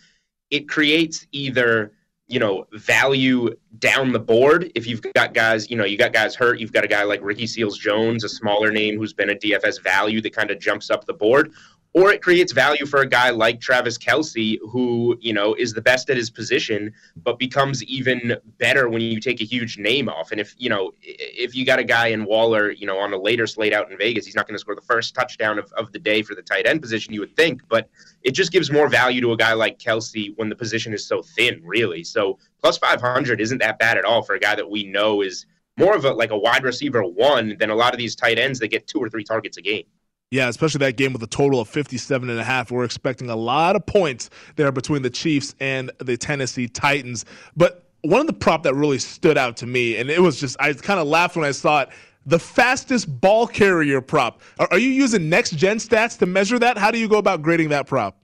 [0.51, 1.93] it creates either
[2.27, 4.71] you know value down the board.
[4.75, 7.21] If you've got guys you know you got guys hurt you've got a guy like
[7.23, 11.07] Ricky Seals-Jones a smaller name who's been a dfs value that kind of jumps up
[11.07, 11.53] the board
[11.95, 15.81] or it creates value for a guy like Travis Kelce, who you know is the
[15.81, 20.31] best at his position, but becomes even better when you take a huge name off.
[20.31, 23.19] And if you know if you got a guy in Waller, you know on a
[23.19, 25.91] later slate out in Vegas, he's not going to score the first touchdown of, of
[25.93, 27.89] the day for the tight end position, you would think, but
[28.23, 31.23] it just gives more value to a guy like Kelce when the position is so
[31.23, 32.05] thin, really.
[32.05, 35.23] So plus five hundred isn't that bad at all for a guy that we know
[35.23, 35.47] is
[35.79, 38.59] more of a like a wide receiver one than a lot of these tight ends
[38.59, 39.85] that get two or three targets a game.
[40.31, 42.71] Yeah, especially that game with a total of 57 and a half.
[42.71, 47.25] We're expecting a lot of points there between the Chiefs and the Tennessee Titans.
[47.57, 50.57] But one of the prop that really stood out to me, and it was just
[50.61, 51.89] I kind of laughed when I saw it.
[52.27, 54.43] The fastest ball carrier prop.
[54.59, 56.77] Are, are you using next gen stats to measure that?
[56.77, 58.19] How do you go about grading that prop?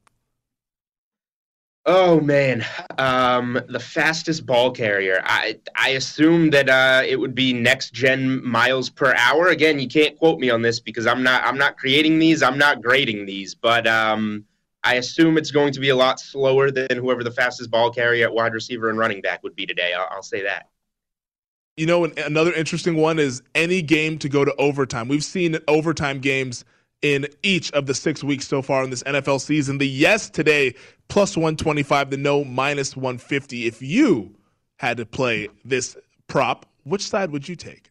[1.87, 2.65] Oh man,
[2.97, 5.21] um, the fastest ball carrier.
[5.25, 9.49] I I assume that uh, it would be next gen miles per hour.
[9.49, 12.43] Again, you can't quote me on this because I'm not I'm not creating these.
[12.43, 14.47] I'm not grading these, but um,
[14.83, 18.25] I assume it's going to be a lot slower than whoever the fastest ball carrier
[18.25, 19.93] at wide receiver and running back would be today.
[19.93, 20.71] I'll, I'll say that.
[21.77, 25.09] You know, another interesting one is any game to go to overtime.
[25.09, 26.65] We've seen overtime games
[27.05, 29.77] in each of the six weeks so far in this NFL season.
[29.77, 30.75] The yes today,
[31.09, 33.67] plus 125, the no, minus 150.
[33.67, 34.35] If you
[34.77, 37.91] had to play this prop, which side would you take?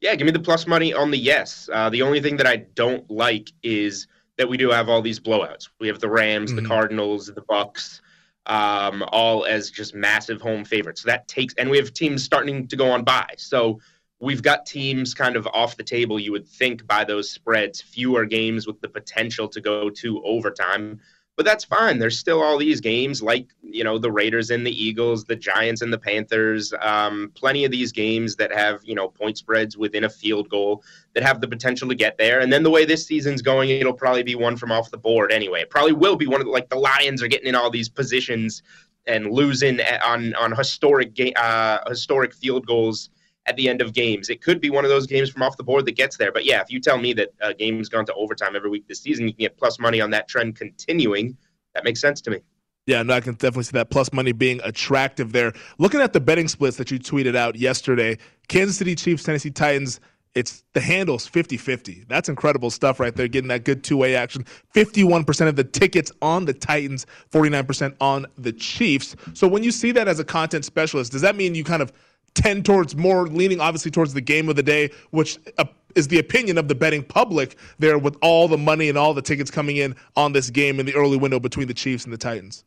[0.00, 1.70] Yeah, give me the plus money on the yes.
[1.72, 5.20] Uh, the only thing that I don't like is that we do have all these
[5.20, 5.68] blowouts.
[5.78, 6.62] We have the Rams, mm-hmm.
[6.62, 8.00] the Cardinals, the Bucs,
[8.46, 11.02] um, all as just massive home favorites.
[11.02, 13.28] So that takes, and we have teams starting to go on by.
[13.36, 13.80] So
[14.18, 18.24] we've got teams kind of off the table, you would think, by those spreads, fewer
[18.24, 21.00] games with the potential to go to overtime.
[21.34, 21.98] But that's fine.
[21.98, 25.80] There's still all these games like, you know, the Raiders and the Eagles, the Giants
[25.80, 30.04] and the Panthers, um, plenty of these games that have, you know, point spreads within
[30.04, 32.40] a field goal that have the potential to get there.
[32.40, 35.32] And then the way this season's going, it'll probably be one from off the board
[35.32, 35.62] anyway.
[35.62, 37.88] It probably will be one of the, like the Lions are getting in all these
[37.88, 38.62] positions
[39.06, 43.10] and losing on on historic uh, historic field goals
[43.46, 44.28] at the end of games.
[44.28, 46.32] It could be one of those games from off the board that gets there.
[46.32, 49.00] But yeah, if you tell me that a game's gone to overtime every week this
[49.00, 51.36] season, you can get plus money on that trend continuing.
[51.74, 52.40] That makes sense to me.
[52.86, 55.52] Yeah, no, I can definitely see that plus money being attractive there.
[55.78, 60.00] Looking at the betting splits that you tweeted out yesterday, Kansas City Chiefs, Tennessee Titans,
[60.34, 62.06] it's the handles 50 50.
[62.08, 64.44] That's incredible stuff right there, getting that good two way action.
[64.74, 69.14] 51% of the tickets on the Titans, 49% on the Chiefs.
[69.34, 71.92] So when you see that as a content specialist, does that mean you kind of
[72.34, 75.64] tend towards more leaning, obviously, towards the game of the day, which uh,
[75.94, 79.22] is the opinion of the betting public there with all the money and all the
[79.22, 82.18] tickets coming in on this game in the early window between the Chiefs and the
[82.18, 82.64] Titans?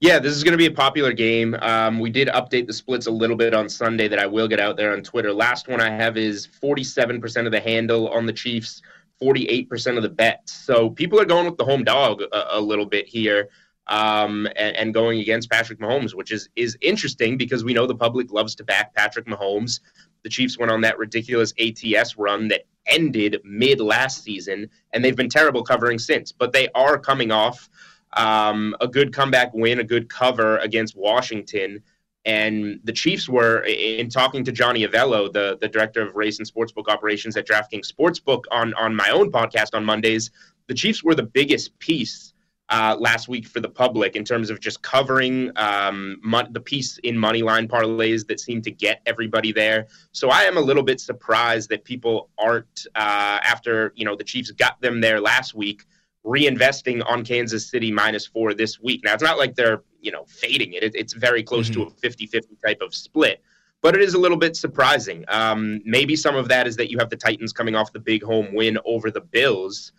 [0.00, 1.54] Yeah, this is going to be a popular game.
[1.62, 4.58] Um, we did update the splits a little bit on Sunday that I will get
[4.58, 5.32] out there on Twitter.
[5.32, 8.82] Last one I have is 47% of the handle on the Chiefs,
[9.22, 10.52] 48% of the bets.
[10.52, 13.48] So people are going with the home dog a, a little bit here
[13.88, 17.94] um, and, and, going against Patrick Mahomes, which is is interesting because we know the
[17.94, 19.80] public loves to back Patrick Mahomes.
[20.22, 25.16] The Chiefs went on that ridiculous ATS run that ended mid last season, and they've
[25.16, 26.30] been terrible covering since.
[26.30, 27.68] But they are coming off
[28.16, 31.82] um, a good comeback win, a good cover against Washington.
[32.24, 36.48] And the Chiefs were, in talking to Johnny Avello, the, the director of race and
[36.48, 40.30] sportsbook operations at DraftKings Sportsbook, on, on my own podcast on Mondays,
[40.68, 42.31] the Chiefs were the biggest piece
[42.72, 46.18] uh, last week for the public in terms of just covering um,
[46.50, 49.86] the piece in money line parlays that seem to get everybody there.
[50.12, 54.24] So I am a little bit surprised that people aren't uh, after you know the
[54.24, 55.84] Chiefs got them there last week
[56.24, 59.02] reinvesting on Kansas City minus four this week.
[59.04, 60.94] Now, it's not like they're, you know, fading it.
[60.94, 61.82] it's very close mm-hmm.
[61.82, 63.42] to a 50 50 type of split,
[63.80, 65.24] but it is a little bit surprising.
[65.28, 68.22] Um, maybe some of that is that you have the Titans coming off the big
[68.22, 69.92] home win over the Bills,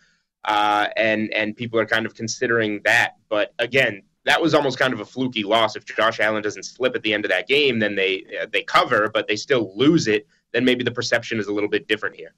[0.46, 3.16] uh, and, and people are kind of considering that.
[3.30, 5.76] But again, that was almost kind of a fluky loss.
[5.76, 8.64] If Josh Allen doesn't slip at the end of that game, then they uh, they
[8.64, 10.28] cover, but they still lose it.
[10.54, 12.34] Then maybe the perception is a little bit different here.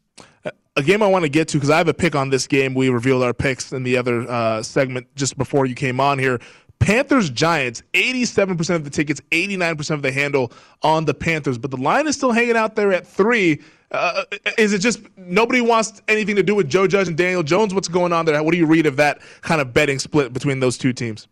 [0.77, 2.73] A game I want to get to because I have a pick on this game.
[2.73, 6.39] We revealed our picks in the other uh, segment just before you came on here.
[6.79, 11.77] Panthers Giants, 87% of the tickets, 89% of the handle on the Panthers, but the
[11.77, 13.61] line is still hanging out there at three.
[13.91, 14.23] Uh,
[14.57, 17.73] is it just nobody wants anything to do with Joe Judge and Daniel Jones?
[17.73, 18.41] What's going on there?
[18.43, 21.27] What do you read of that kind of betting split between those two teams?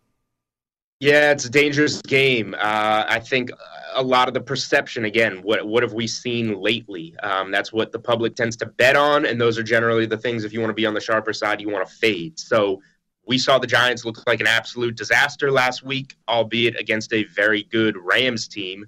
[1.00, 2.54] Yeah, it's a dangerous game.
[2.54, 3.52] Uh, I think
[3.94, 7.16] a lot of the perception, again, what what have we seen lately?
[7.24, 10.46] Um, that's what the public tends to bet on, and those are generally the things.
[10.46, 12.40] If you want to be on the sharper side, you want to fade.
[12.40, 12.82] So
[13.26, 17.64] we saw the Giants look like an absolute disaster last week, albeit against a very
[17.64, 18.86] good Rams team.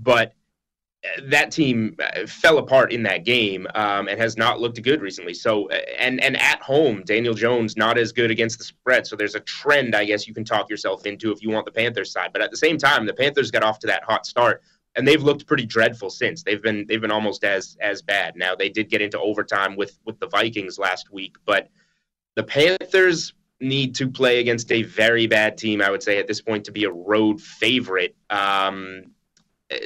[0.00, 0.34] But
[1.22, 5.32] that team uh, fell apart in that game um, and has not looked good recently.
[5.32, 9.06] So, uh, and and at home, Daniel Jones not as good against the spread.
[9.06, 11.72] So there's a trend, I guess you can talk yourself into if you want the
[11.72, 12.30] Panthers side.
[12.32, 14.62] But at the same time, the Panthers got off to that hot start,
[14.96, 16.42] and they've looked pretty dreadful since.
[16.42, 18.34] They've been they've been almost as as bad.
[18.36, 21.68] Now they did get into overtime with with the Vikings last week, but
[22.34, 25.80] the Panthers need to play against a very bad team.
[25.80, 28.16] I would say at this point to be a road favorite.
[28.30, 29.12] Um,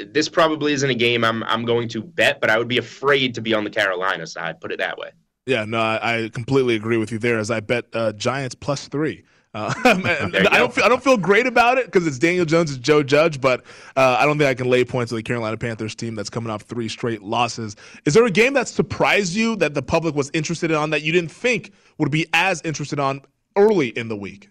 [0.07, 3.35] this probably isn't a game I'm I'm going to bet, but I would be afraid
[3.35, 4.61] to be on the Carolina side.
[4.61, 5.11] Put it that way.
[5.47, 7.39] Yeah, no, I, completely agree with you there.
[7.39, 9.25] As I bet uh, Giants plus three.
[9.55, 12.79] Uh, I don't feel, I don't feel great about it because it's Daniel Jones, it's
[12.79, 13.65] Joe Judge, but
[13.97, 16.51] uh, I don't think I can lay points to the Carolina Panthers team that's coming
[16.51, 17.77] off three straight losses.
[18.07, 21.03] Is there a game that surprised you that the public was interested in on that
[21.03, 23.21] you didn't think would be as interested on
[23.57, 24.49] early in the week?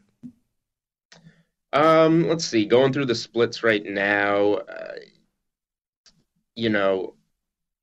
[1.74, 2.65] Um, let's see.
[2.65, 4.94] Going through the splits right now, uh,
[6.55, 7.15] you know,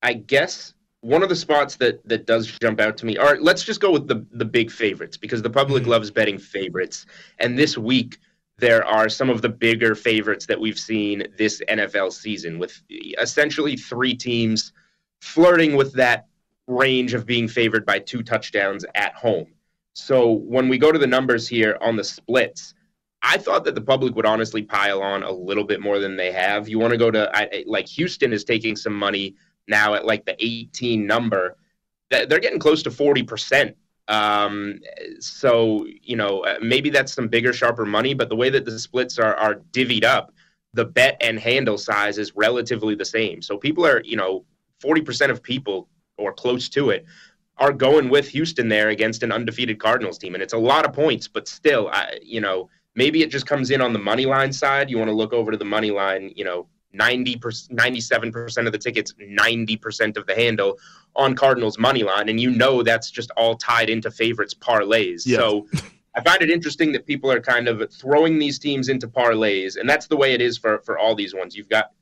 [0.03, 3.17] I guess one of the spots that that does jump out to me.
[3.17, 5.93] All right, let's just go with the the big favorites because the public mm-hmm.
[5.93, 7.07] loves betting favorites.
[7.39, 8.19] And this week
[8.59, 12.83] there are some of the bigger favorites that we've seen this NFL season with
[13.21, 14.73] essentially three teams
[15.21, 16.27] flirting with that
[16.67, 19.47] range of being favored by two touchdowns at home.
[19.95, 22.75] So when we go to the numbers here on the splits,
[23.23, 26.31] I thought that the public would honestly pile on a little bit more than they
[26.33, 26.69] have.
[26.69, 29.35] You want to go to I, like Houston is taking some money
[29.67, 31.57] now at like the 18 number.
[32.11, 33.75] They're getting close to 40%.
[34.09, 34.81] Um,
[35.21, 38.79] so, you know, uh, maybe that's some bigger, sharper money, but the way that the
[38.79, 40.33] splits are, are divvied up,
[40.73, 43.43] the bet and handle size is relatively the same.
[43.43, 44.45] So people are, you know,
[44.83, 47.05] 40% of people or close to it
[47.59, 50.35] are going with Houston there against an undefeated Cardinals team.
[50.35, 53.71] And it's a lot of points, but still, I, you know, Maybe it just comes
[53.71, 54.91] in on the money line side.
[54.91, 58.79] You want to look over to the money line, you know, 90 97% of the
[58.79, 60.79] tickets, 90% of the handle
[61.15, 62.29] on Cardinals money line.
[62.29, 65.27] And you know that's just all tied into favorites parlays.
[65.27, 65.39] Yes.
[65.39, 65.67] So
[66.17, 69.77] I find it interesting that people are kind of throwing these teams into parlays.
[69.77, 71.55] And that's the way it is for, for all these ones.
[71.55, 71.93] You've got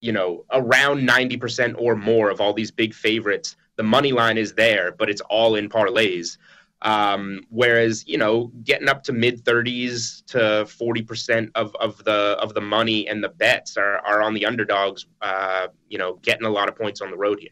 [0.00, 3.56] you know, around 90% or more of all these big favorites.
[3.76, 6.38] The money line is there, but it's all in parlays.
[6.82, 12.54] Um, whereas, you know, getting up to mid 30s to 40% of, of the of
[12.54, 16.50] the money and the bets are, are on the underdogs, uh, you know, getting a
[16.50, 17.50] lot of points on the road here.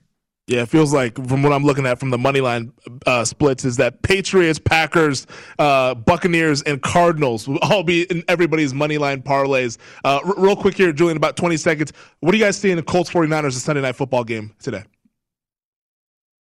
[0.48, 2.72] Yeah, it feels like from what I'm looking at from the money line
[3.04, 5.26] uh, splits is that Patriots, Packers,
[5.58, 9.76] uh, Buccaneers, and Cardinals will all be in everybody's money line parlays.
[10.06, 11.92] Uh, r- real quick here, Julian, about 20 seconds.
[12.20, 14.84] What do you guys see in the Colts 49ers, the Sunday night football game today?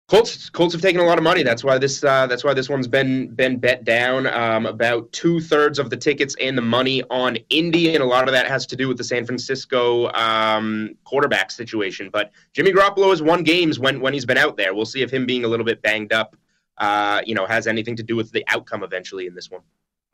[0.09, 1.43] Colts Colts have taken a lot of money.
[1.43, 4.27] That's why this uh, that's why this one's been been bet down.
[4.27, 8.29] Um, about two thirds of the tickets and the money on Indy, and a lot
[8.29, 12.11] of that has to do with the San Francisco um, quarterback situation.
[12.13, 14.75] But Jimmy Garoppolo has won games when when he's been out there.
[14.75, 16.37] We'll see if him being a little bit banged up,
[16.77, 19.63] uh, you know, has anything to do with the outcome eventually in this one.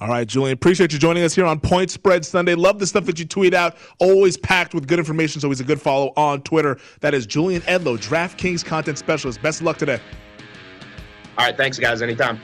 [0.00, 2.54] All right, Julian, appreciate you joining us here on Point Spread Sunday.
[2.54, 3.76] Love the stuff that you tweet out.
[3.98, 6.78] Always packed with good information, so he's a good follow on Twitter.
[7.00, 9.42] That is Julian Edlow, DraftKings content specialist.
[9.42, 9.98] Best of luck today.
[11.36, 12.00] All right, thanks, guys.
[12.00, 12.40] Anytime.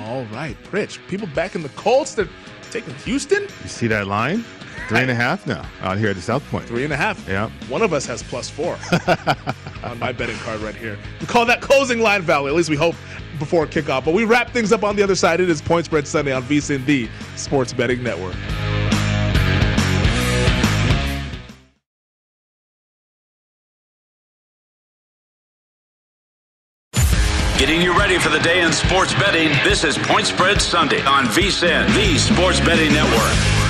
[0.00, 1.00] All right, Rich.
[1.08, 2.14] People back in the Colts.
[2.14, 2.28] They're
[2.70, 3.44] taking Houston.
[3.44, 4.44] You see that line?
[4.88, 6.66] Three and a half now out here at the South Point.
[6.66, 7.26] Three and a half.
[7.28, 7.50] Yeah.
[7.68, 8.78] One of us has plus four
[9.84, 10.98] on my betting card right here.
[11.20, 12.48] We call that closing line value.
[12.48, 12.94] At least we hope
[13.38, 14.04] before kickoff.
[14.04, 15.40] But we wrap things up on the other side.
[15.40, 18.36] It is Point Spread Sunday on VSIN, the Sports Betting Network.
[27.58, 29.50] Getting you ready for the day in sports betting.
[29.62, 33.61] This is Point Spread Sunday on VSIN, the Sports Betting Network.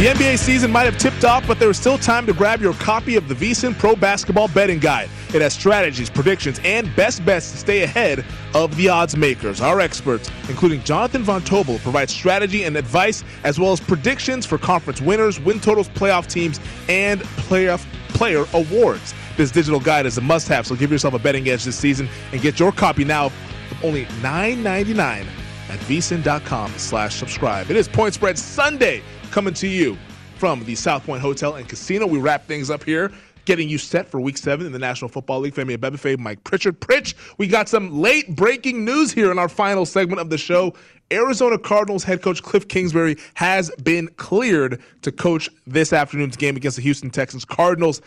[0.00, 2.72] The NBA season might have tipped off, but there is still time to grab your
[2.72, 5.10] copy of the VSIN Pro Basketball Betting Guide.
[5.34, 8.24] It has strategies, predictions, and best bets to stay ahead
[8.54, 9.60] of the odds makers.
[9.60, 14.56] Our experts, including Jonathan Von Tobel, provide strategy and advice, as well as predictions for
[14.56, 17.84] conference winners, win totals, playoff teams, and playoff
[18.14, 19.12] player awards.
[19.36, 22.40] This digital guide is a must-have, so give yourself a betting edge this season and
[22.40, 25.39] get your copy now for only $9.99
[25.70, 27.70] at vsin.com slash subscribe.
[27.70, 29.96] It is Point Spread Sunday coming to you
[30.34, 32.06] from the South Point Hotel and Casino.
[32.06, 33.12] We wrap things up here,
[33.44, 35.54] getting you set for Week 7 in the National Football League.
[35.54, 36.80] Family, Femi Abebefe, Mike Pritchard.
[36.80, 40.74] Pritch, we got some late breaking news here in our final segment of the show.
[41.12, 46.76] Arizona Cardinals head coach Cliff Kingsbury has been cleared to coach this afternoon's game against
[46.76, 47.44] the Houston Texans.
[47.44, 48.00] Cardinals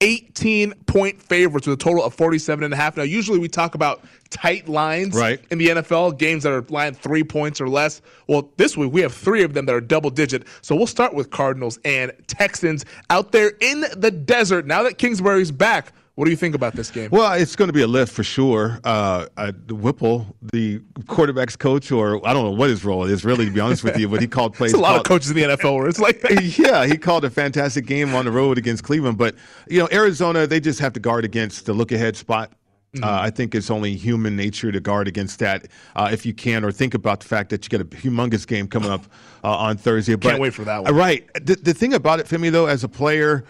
[0.00, 2.96] 18 point favorites with a total of 47 and a half.
[2.96, 5.40] Now, usually we talk about tight lines right.
[5.50, 8.00] in the NFL, games that are line three points or less.
[8.26, 10.46] Well, this week we have three of them that are double digit.
[10.62, 14.66] So we'll start with Cardinals and Texans out there in the desert.
[14.66, 17.08] Now that Kingsbury's back, what do you think about this game?
[17.10, 18.78] Well, it's going to be a lift for sure.
[18.84, 23.46] Uh, uh, Whipple, the quarterback's coach, or I don't know what his role is, really,
[23.46, 24.74] to be honest with you, but he called plays.
[24.74, 26.42] A lot called, of coaches in the NFL where it's like that.
[26.58, 29.16] yeah, he called a fantastic game on the road against Cleveland.
[29.16, 29.34] But,
[29.66, 32.52] you know, Arizona, they just have to guard against the look ahead spot.
[32.94, 33.02] Mm-hmm.
[33.02, 36.66] Uh, I think it's only human nature to guard against that uh, if you can,
[36.66, 39.06] or think about the fact that you get a humongous game coming up
[39.42, 40.16] uh, on Thursday.
[40.16, 40.94] But, Can't wait for that one.
[40.94, 41.26] Right.
[41.32, 43.46] The, the thing about it, Femi, though, as a player,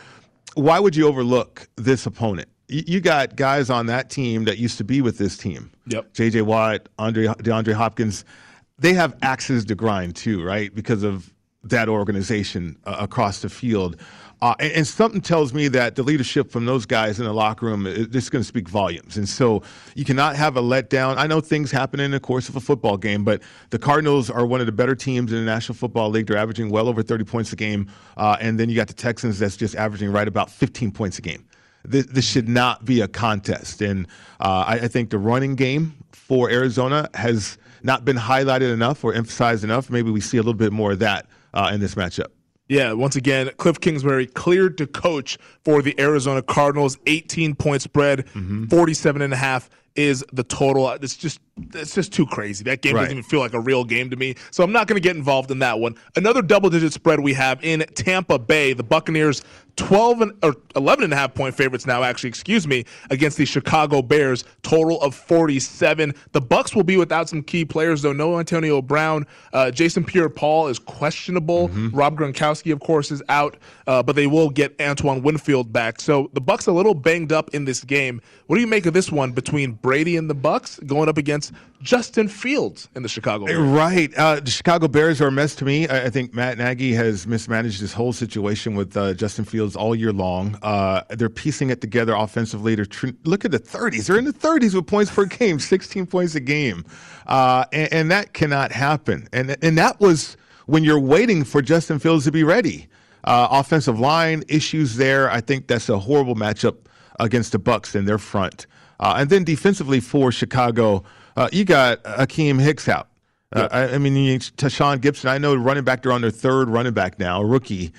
[0.54, 2.48] why would you overlook this opponent?
[2.70, 5.70] You got guys on that team that used to be with this team.
[5.86, 6.12] Yep.
[6.12, 6.42] J.J.
[6.42, 8.24] Watt, Andre DeAndre Hopkins,
[8.78, 10.74] they have axes to grind too, right?
[10.74, 11.32] Because of
[11.64, 14.00] that organization uh, across the field.
[14.42, 17.66] Uh, and, and, something tells me that the leadership from those guys in the locker
[17.66, 19.18] room is just going to speak volumes.
[19.18, 19.62] And so
[19.94, 21.18] you cannot have a letdown.
[21.18, 24.46] I know things happen in the course of a football game, but the Cardinals are
[24.46, 26.26] one of the better teams in the National Football League.
[26.26, 27.90] They're averaging well over 30 points a game.
[28.16, 31.22] Uh, and then you got the Texans that's just averaging right about 15 points a
[31.22, 31.44] game.
[31.84, 33.80] This, this should not be a contest.
[33.80, 34.06] And
[34.40, 39.14] uh, I, I think the running game for Arizona has not been highlighted enough or
[39.14, 39.90] emphasized enough.
[39.90, 42.28] Maybe we see a little bit more of that uh, in this matchup.
[42.68, 46.98] Yeah, once again, Cliff Kingsbury cleared to coach for the Arizona Cardinals.
[47.06, 48.66] 18 point spread, mm-hmm.
[48.66, 50.88] 47 and a half is the total.
[50.90, 51.40] It's just
[51.74, 52.62] it's just too crazy.
[52.64, 53.02] That game right.
[53.02, 54.36] doesn't even feel like a real game to me.
[54.52, 55.96] So I'm not going to get involved in that one.
[56.16, 58.72] Another double digit spread we have in Tampa Bay.
[58.72, 59.42] The Buccaneers
[59.80, 63.46] 12 and, or 11 and a half point favorites now actually excuse me against the
[63.46, 64.44] chicago bears.
[64.62, 68.12] Total of 47 the bucks will be without some key players though.
[68.12, 69.26] No antonio brown.
[69.54, 71.68] Uh, jason pierre-paul is questionable.
[71.70, 71.96] Mm-hmm.
[71.96, 73.56] rob gronkowski of course is out
[73.86, 75.98] uh, but they will get antoine winfield back.
[75.98, 78.20] So the bucks a little banged up in this game.
[78.48, 81.52] What do you make of this one between brady and the bucks going up against
[81.82, 83.58] Justin Fields in the Chicago Bears.
[83.58, 84.14] Right.
[84.14, 85.88] Uh, the Chicago Bears are a mess to me.
[85.88, 89.94] I, I, think Matt Nagy has mismanaged this whole situation with uh, Justin Fields all
[89.94, 90.58] year long.
[90.62, 92.74] Uh, they're piecing it together offensively.
[92.74, 94.06] They're tr- look at the 30s.
[94.06, 96.84] They're in the 30s with points per game, 16 points a game.
[97.26, 99.28] Uh, and, and, that cannot happen.
[99.32, 102.88] And, and that was when you're waiting for Justin Fields to be ready.
[103.24, 105.30] Uh, offensive line issues there.
[105.30, 106.76] I think that's a horrible matchup
[107.18, 108.66] against the Bucks in their front.
[108.98, 111.04] Uh, and then defensively for Chicago,
[111.36, 113.08] uh, you got Akiem Hicks out.
[113.52, 116.02] Uh, I, I, mean, Tashaun Gipson, I know running back.
[116.02, 117.92] They're on their third running back now, rookie.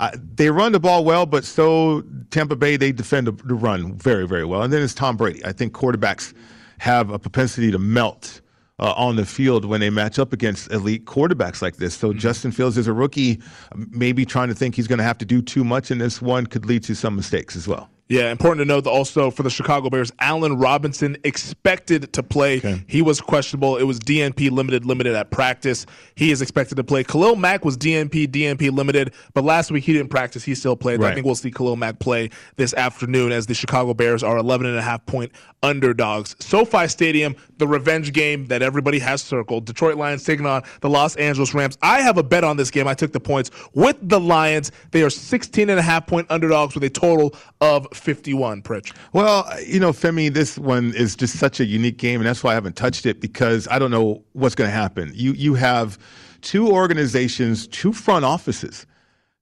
[0.00, 3.94] Uh, they run the ball well, but so Tampa Bay they defend the, the run
[3.94, 4.62] very, very well.
[4.62, 5.44] And then it's Tom Brady.
[5.44, 6.34] I think quarterbacks
[6.78, 8.40] have a propensity to melt
[8.78, 11.94] uh, on the field when they match up against elite quarterbacks like this.
[11.94, 12.18] So mm-hmm.
[12.18, 13.40] Justin Fields is a rookie,
[13.74, 16.46] maybe trying to think he's going to have to do too much in this one
[16.46, 17.88] could lead to some mistakes as well.
[18.08, 22.58] Yeah, important to note that also for the Chicago Bears, Allen Robinson expected to play.
[22.58, 22.84] Okay.
[22.86, 23.78] He was questionable.
[23.78, 25.86] It was DNP limited, limited at practice.
[26.14, 27.02] He is expected to play.
[27.02, 30.44] Khalil Mack was DNP, DNP limited, but last week he didn't practice.
[30.44, 31.00] He still played.
[31.00, 31.10] Right.
[31.10, 34.66] I think we'll see Khalil Mack play this afternoon as the Chicago Bears are 11
[34.66, 35.32] and a half point
[35.64, 36.36] underdogs.
[36.38, 39.66] SoFi Stadium, the revenge game that everybody has circled.
[39.66, 41.76] Detroit Lions taking on the Los Angeles Rams.
[41.82, 42.86] I have a bet on this game.
[42.86, 44.70] I took the points with the Lions.
[44.92, 48.94] They are 16 and a half point underdogs with a total of 51, Pritch.
[49.12, 52.52] Well, you know, Femi, this one is just such a unique game, and that's why
[52.52, 55.12] I haven't touched it because I don't know what's going to happen.
[55.14, 55.98] You you have
[56.42, 58.86] two organizations, two front offices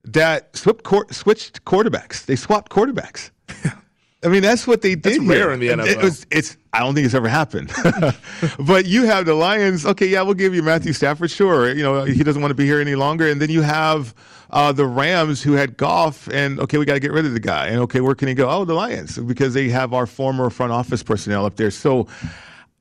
[0.05, 2.27] that switched quarterbacks.
[2.27, 3.31] They swapped quarterbacks.
[4.25, 5.21] I mean, that's what they did.
[5.21, 5.87] That's rare in the NFL.
[5.87, 6.57] It was, it's.
[6.73, 7.71] I don't think it's ever happened.
[8.59, 9.85] but you have the Lions.
[9.85, 11.31] Okay, yeah, we'll give you Matthew Stafford.
[11.31, 13.29] Sure, you know he doesn't want to be here any longer.
[13.29, 14.15] And then you have
[14.51, 17.41] uh, the Rams who had Goff and okay, we got to get rid of the
[17.41, 17.69] guy.
[17.69, 18.49] And okay, where can he go?
[18.49, 21.71] Oh, the Lions, because they have our former front office personnel up there.
[21.71, 22.07] So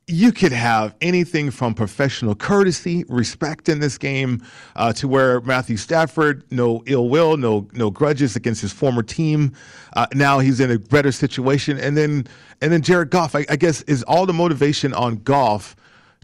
[0.08, 4.44] you could have anything from professional courtesy, respect in this game,
[4.76, 9.54] uh, to where Matthew Stafford, no ill will, no no grudges against his former team.
[9.96, 12.28] Uh, now he's in a better situation, and then
[12.62, 13.36] and then Jared Goff.
[13.36, 15.76] I, I guess is all the motivation on Goff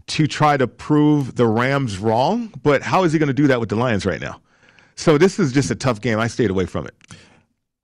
[0.08, 2.52] to try to prove the Rams wrong.
[2.62, 4.40] But how is he going to do that with the Lions right now?
[4.96, 6.18] So this is just a tough game.
[6.18, 6.94] I stayed away from it.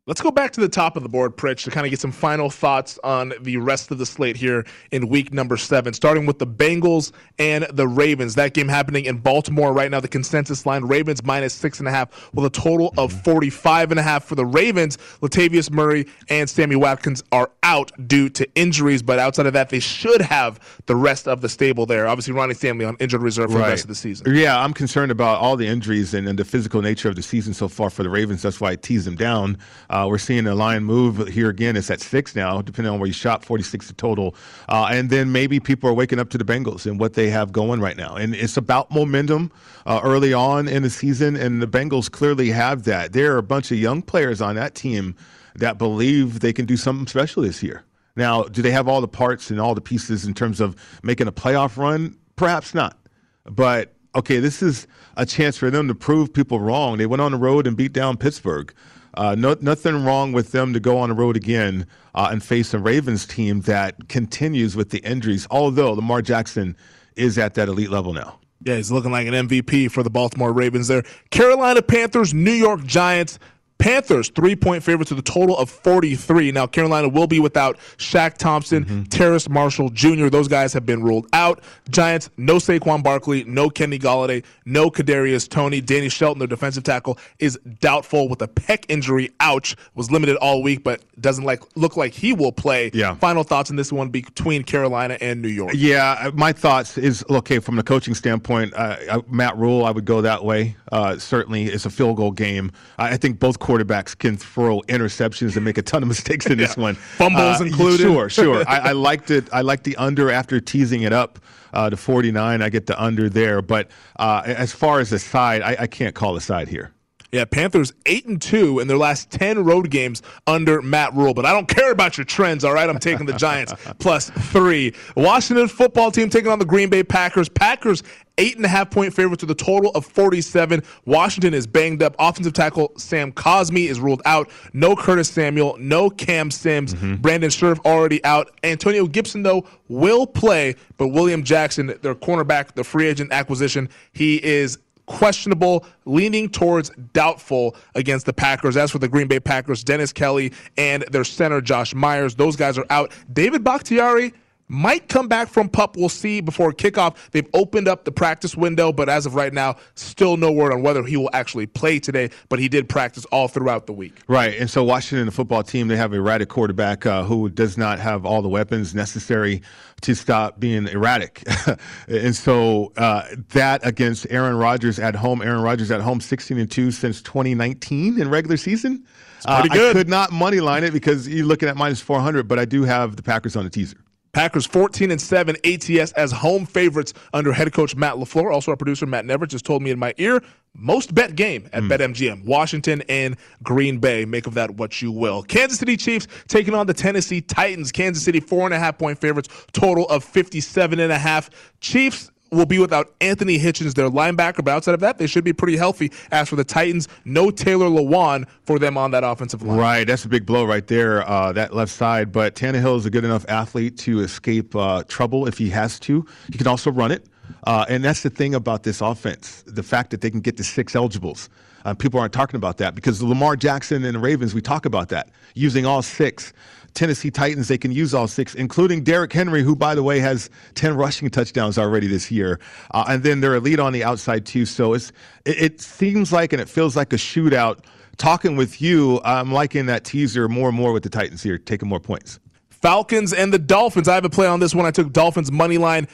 [0.09, 2.13] Let's go back to the top of the board, Pritch, to kind of get some
[2.13, 6.39] final thoughts on the rest of the slate here in week number seven, starting with
[6.39, 8.37] the Bengals and the Ravens.
[8.37, 9.99] That game happening in Baltimore right now.
[9.99, 13.99] The consensus line Ravens minus six and a half with a total of 45 and
[13.99, 14.97] a half for the Ravens.
[15.23, 19.81] Latavius Murray and Sammy Watkins are out due to injuries, but outside of that, they
[19.81, 22.07] should have the rest of the stable there.
[22.07, 23.65] Obviously, Ronnie Stanley on injured reserve for right.
[23.65, 24.33] the rest of the season.
[24.37, 27.55] Yeah, I'm concerned about all the injuries and, and, the physical nature of the season
[27.55, 28.41] so far for the Ravens.
[28.41, 29.59] That's why I tease them down.
[29.91, 31.77] Uh, we're seeing a line move here again.
[31.77, 34.35] It's at six now, depending on where you shop, 46 total.
[34.69, 37.53] Uh, and then maybe people are waking up to the Bengals and what they have
[37.53, 38.17] going right now.
[38.17, 39.53] And it's about momentum
[39.87, 43.13] uh, early on in the season, and the Bengals clearly have that.
[43.13, 45.15] There are a bunch of young players on that team
[45.55, 47.85] that believe they can do something special this year.
[48.17, 51.29] Now, do they have all the parts and all the pieces in terms of making
[51.29, 52.17] a playoff run?
[52.35, 52.99] Perhaps not.
[53.45, 54.87] But okay, this is
[55.17, 56.97] a chance for them to prove people wrong.
[56.97, 58.73] They went on the road and beat down Pittsburgh.
[59.17, 62.75] Uh, no, nothing wrong with them to go on the road again uh, and face
[62.75, 66.77] a Ravens team that continues with the injuries, although Lamar Jackson
[67.17, 68.39] is at that elite level now.
[68.63, 71.03] Yeah, he's looking like an MVP for the Baltimore Ravens there.
[71.31, 73.39] Carolina Panthers, New York Giants.
[73.79, 76.53] Panthers, three point favorites with a total of 43.
[76.53, 79.03] Now, Carolina will be without Shaq Thompson, mm-hmm.
[79.05, 80.29] Terrace Marshall Jr.
[80.29, 81.63] Those guys have been ruled out.
[81.91, 85.81] Giants, no Saquon Barkley, no Kenny Golladay, no Kadarius Toney.
[85.81, 89.31] Danny Shelton, their defensive tackle, is doubtful with a pec injury.
[89.41, 89.77] Ouch.
[89.95, 92.91] Was limited all week, but doesn't like look like he will play.
[92.95, 93.15] Yeah.
[93.17, 95.73] Final thoughts on this one between Carolina and New York.
[95.75, 98.73] Yeah, uh, my thoughts is okay from the coaching standpoint.
[98.75, 100.77] Uh, Matt Rhule, I would go that way.
[100.91, 102.73] Uh, certainly, it's a field goal game.
[102.99, 106.77] I think both quarterbacks can throw interceptions and make a ton of mistakes in this
[106.77, 106.83] yeah.
[106.83, 106.95] one.
[106.95, 108.01] Fumbles uh, included.
[108.01, 108.65] Sure, sure.
[108.69, 109.49] I, I, liked it.
[109.53, 111.41] I liked the under after teasing it up
[111.73, 112.63] uh, to 49.
[112.63, 113.63] I get the under there.
[113.63, 116.93] But uh, as far as the side, I, I can't call the side here.
[117.33, 121.35] Yeah, Panthers eight and two in their last ten road games under Matt Rhule.
[121.35, 122.65] But I don't care about your trends.
[122.65, 124.95] All right, I'm taking the Giants plus three.
[125.17, 127.49] Washington football team taking on the Green Bay Packers.
[127.49, 128.03] Packers
[128.39, 130.83] eight and a half point favorites with a total of 47.
[131.05, 132.15] Washington is banged up.
[132.19, 134.51] Offensive tackle Sam Cosmi is ruled out.
[134.73, 135.77] No Curtis Samuel.
[135.79, 136.95] No Cam Sims.
[136.95, 137.17] Mm-hmm.
[137.17, 138.51] Brandon Scherff already out.
[138.63, 144.43] Antonio Gibson though will play, but William Jackson, their cornerback, the free agent acquisition, he
[144.45, 148.77] is questionable, leaning towards doubtful against the Packers.
[148.77, 152.77] As for the Green Bay Packers, Dennis Kelly and their center Josh Myers, those guys
[152.79, 153.13] are out.
[153.33, 154.33] David Bakhtiari
[154.69, 155.97] might come back from pup.
[155.97, 157.17] We'll see before kickoff.
[157.31, 160.83] They've opened up the practice window, but as of right now, still no word on
[160.83, 162.31] whether he will actually play today.
[162.49, 164.15] But he did practice all throughout the week.
[164.29, 164.59] Right.
[164.59, 167.99] And so, Washington, the football team, they have a erratic quarterback uh, who does not
[167.99, 169.63] have all the weapons necessary
[170.03, 171.43] to stop being erratic.
[172.09, 176.71] and so, uh, that against Aaron Rodgers at home, Aaron Rodgers at home, 16 and
[176.71, 179.05] 2 since 2019 in regular season.
[179.45, 182.65] Uh, I could not money line it because you're looking at minus 400, but I
[182.65, 183.99] do have the Packers on the teaser.
[184.37, 188.53] Packers 14 and 7 ATS as home favorites under head coach Matt LaFleur.
[188.53, 190.43] Also, our producer Matt Never just told me in my ear
[190.75, 191.89] most bet game at mm.
[191.89, 192.45] BetMGM.
[192.45, 194.27] Washington and Green Bay.
[194.27, 195.43] Make of that what you will.
[195.43, 197.91] Kansas City Chiefs taking on the Tennessee Titans.
[197.91, 199.49] Kansas City four and a half point favorites.
[199.73, 201.49] Total of 57 and a half.
[201.81, 204.65] Chiefs will be without Anthony Hitchens, their linebacker.
[204.65, 206.11] But outside of that, they should be pretty healthy.
[206.31, 209.79] As for the Titans, no Taylor Lewan for them on that offensive line.
[209.79, 212.33] Right, that's a big blow right there, uh, that left side.
[212.33, 216.27] But Tannehill is a good enough athlete to escape uh, trouble if he has to.
[216.51, 217.27] He can also run it.
[217.65, 220.65] Uh, and that's the thing about this offense the fact that they can get to
[220.65, 221.49] six eligibles.
[221.85, 225.09] Uh, people aren't talking about that because Lamar Jackson and the Ravens, we talk about
[225.11, 226.53] that, using all six.
[226.97, 230.51] Tennessee Titans, they can use all six, including Derrick Henry, who, by the way, has
[230.75, 232.59] 10 rushing touchdowns already this year.
[232.91, 234.67] Uh, and then they're a lead on the outside, too.
[234.67, 235.13] So it's,
[235.45, 237.85] it, it seems like and it feels like a shootout.
[238.17, 241.89] Talking with you, I'm liking that teaser more and more with the Titans here, taking
[241.89, 242.41] more points.
[242.71, 244.09] Falcons and the Dolphins.
[244.09, 244.87] I have a play on this one.
[244.87, 246.09] I took Dolphins money line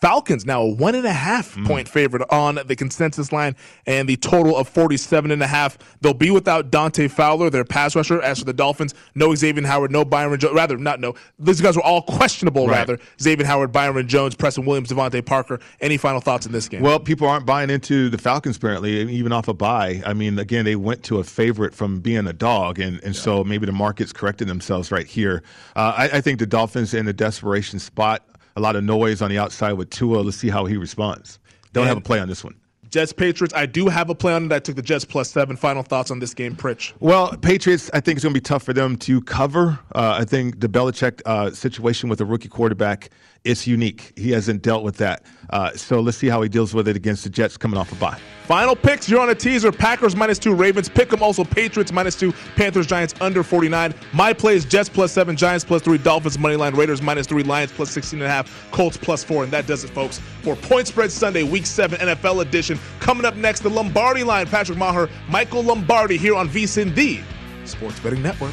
[0.00, 1.66] Falcons now a one and a half mm.
[1.66, 5.78] point favorite on the consensus line and the total of 47 and a half.
[6.00, 8.20] They'll be without Dante Fowler, their pass rusher.
[8.20, 10.54] As for the Dolphins, no Xavier Howard, no Byron Jones.
[10.54, 11.14] Rather, not no.
[11.38, 12.78] These guys were all questionable, right.
[12.78, 12.98] rather.
[13.20, 15.60] Xavier Howard, Byron Jones, Preston Williams, DeVante Parker.
[15.80, 16.82] Any final thoughts in this game?
[16.82, 20.02] Well, people aren't buying into the Falcons, apparently, even off a bye.
[20.04, 23.20] I mean, again, they went to a favorite from being a dog, and, and yeah.
[23.20, 25.42] so maybe the market's correcting themselves right here.
[25.74, 28.22] Uh, I, I think the Dolphins in a desperation spot
[28.56, 30.20] a lot of noise on the outside with Tua.
[30.20, 31.38] Let's see how he responds.
[31.72, 32.56] Don't and have a play on this one.
[32.90, 33.52] Jets Patriots.
[33.54, 34.52] I do have a play on it.
[34.52, 35.56] I took the Jets plus seven.
[35.56, 36.92] Final thoughts on this game, Pritch?
[37.00, 37.90] Well, Patriots.
[37.92, 39.78] I think it's going to be tough for them to cover.
[39.94, 43.10] Uh, I think the Belichick uh, situation with a rookie quarterback
[43.46, 44.12] is unique.
[44.16, 45.24] He hasn't dealt with that.
[45.50, 47.94] Uh, so let's see how he deals with it against the Jets coming off a
[47.94, 48.18] bye.
[48.44, 49.08] Final picks.
[49.08, 49.72] You're on a teaser.
[49.72, 50.88] Packers minus two, Ravens.
[50.88, 51.44] Pick them also.
[51.44, 53.94] Patriots minus two, Panthers, Giants under 49.
[54.12, 57.42] My play is Jets plus seven, Giants plus three, Dolphins money line, Raiders minus three,
[57.42, 59.44] Lions plus 16 and a half, Colts plus four.
[59.44, 62.78] And that does it, folks, for Point Spread Sunday, Week 7 NFL edition.
[63.00, 64.46] Coming up next, the Lombardi line.
[64.46, 67.20] Patrick Meagher, Michael Lombardi here on the
[67.64, 68.52] Sports Betting Network.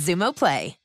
[0.00, 0.79] Xumo Play.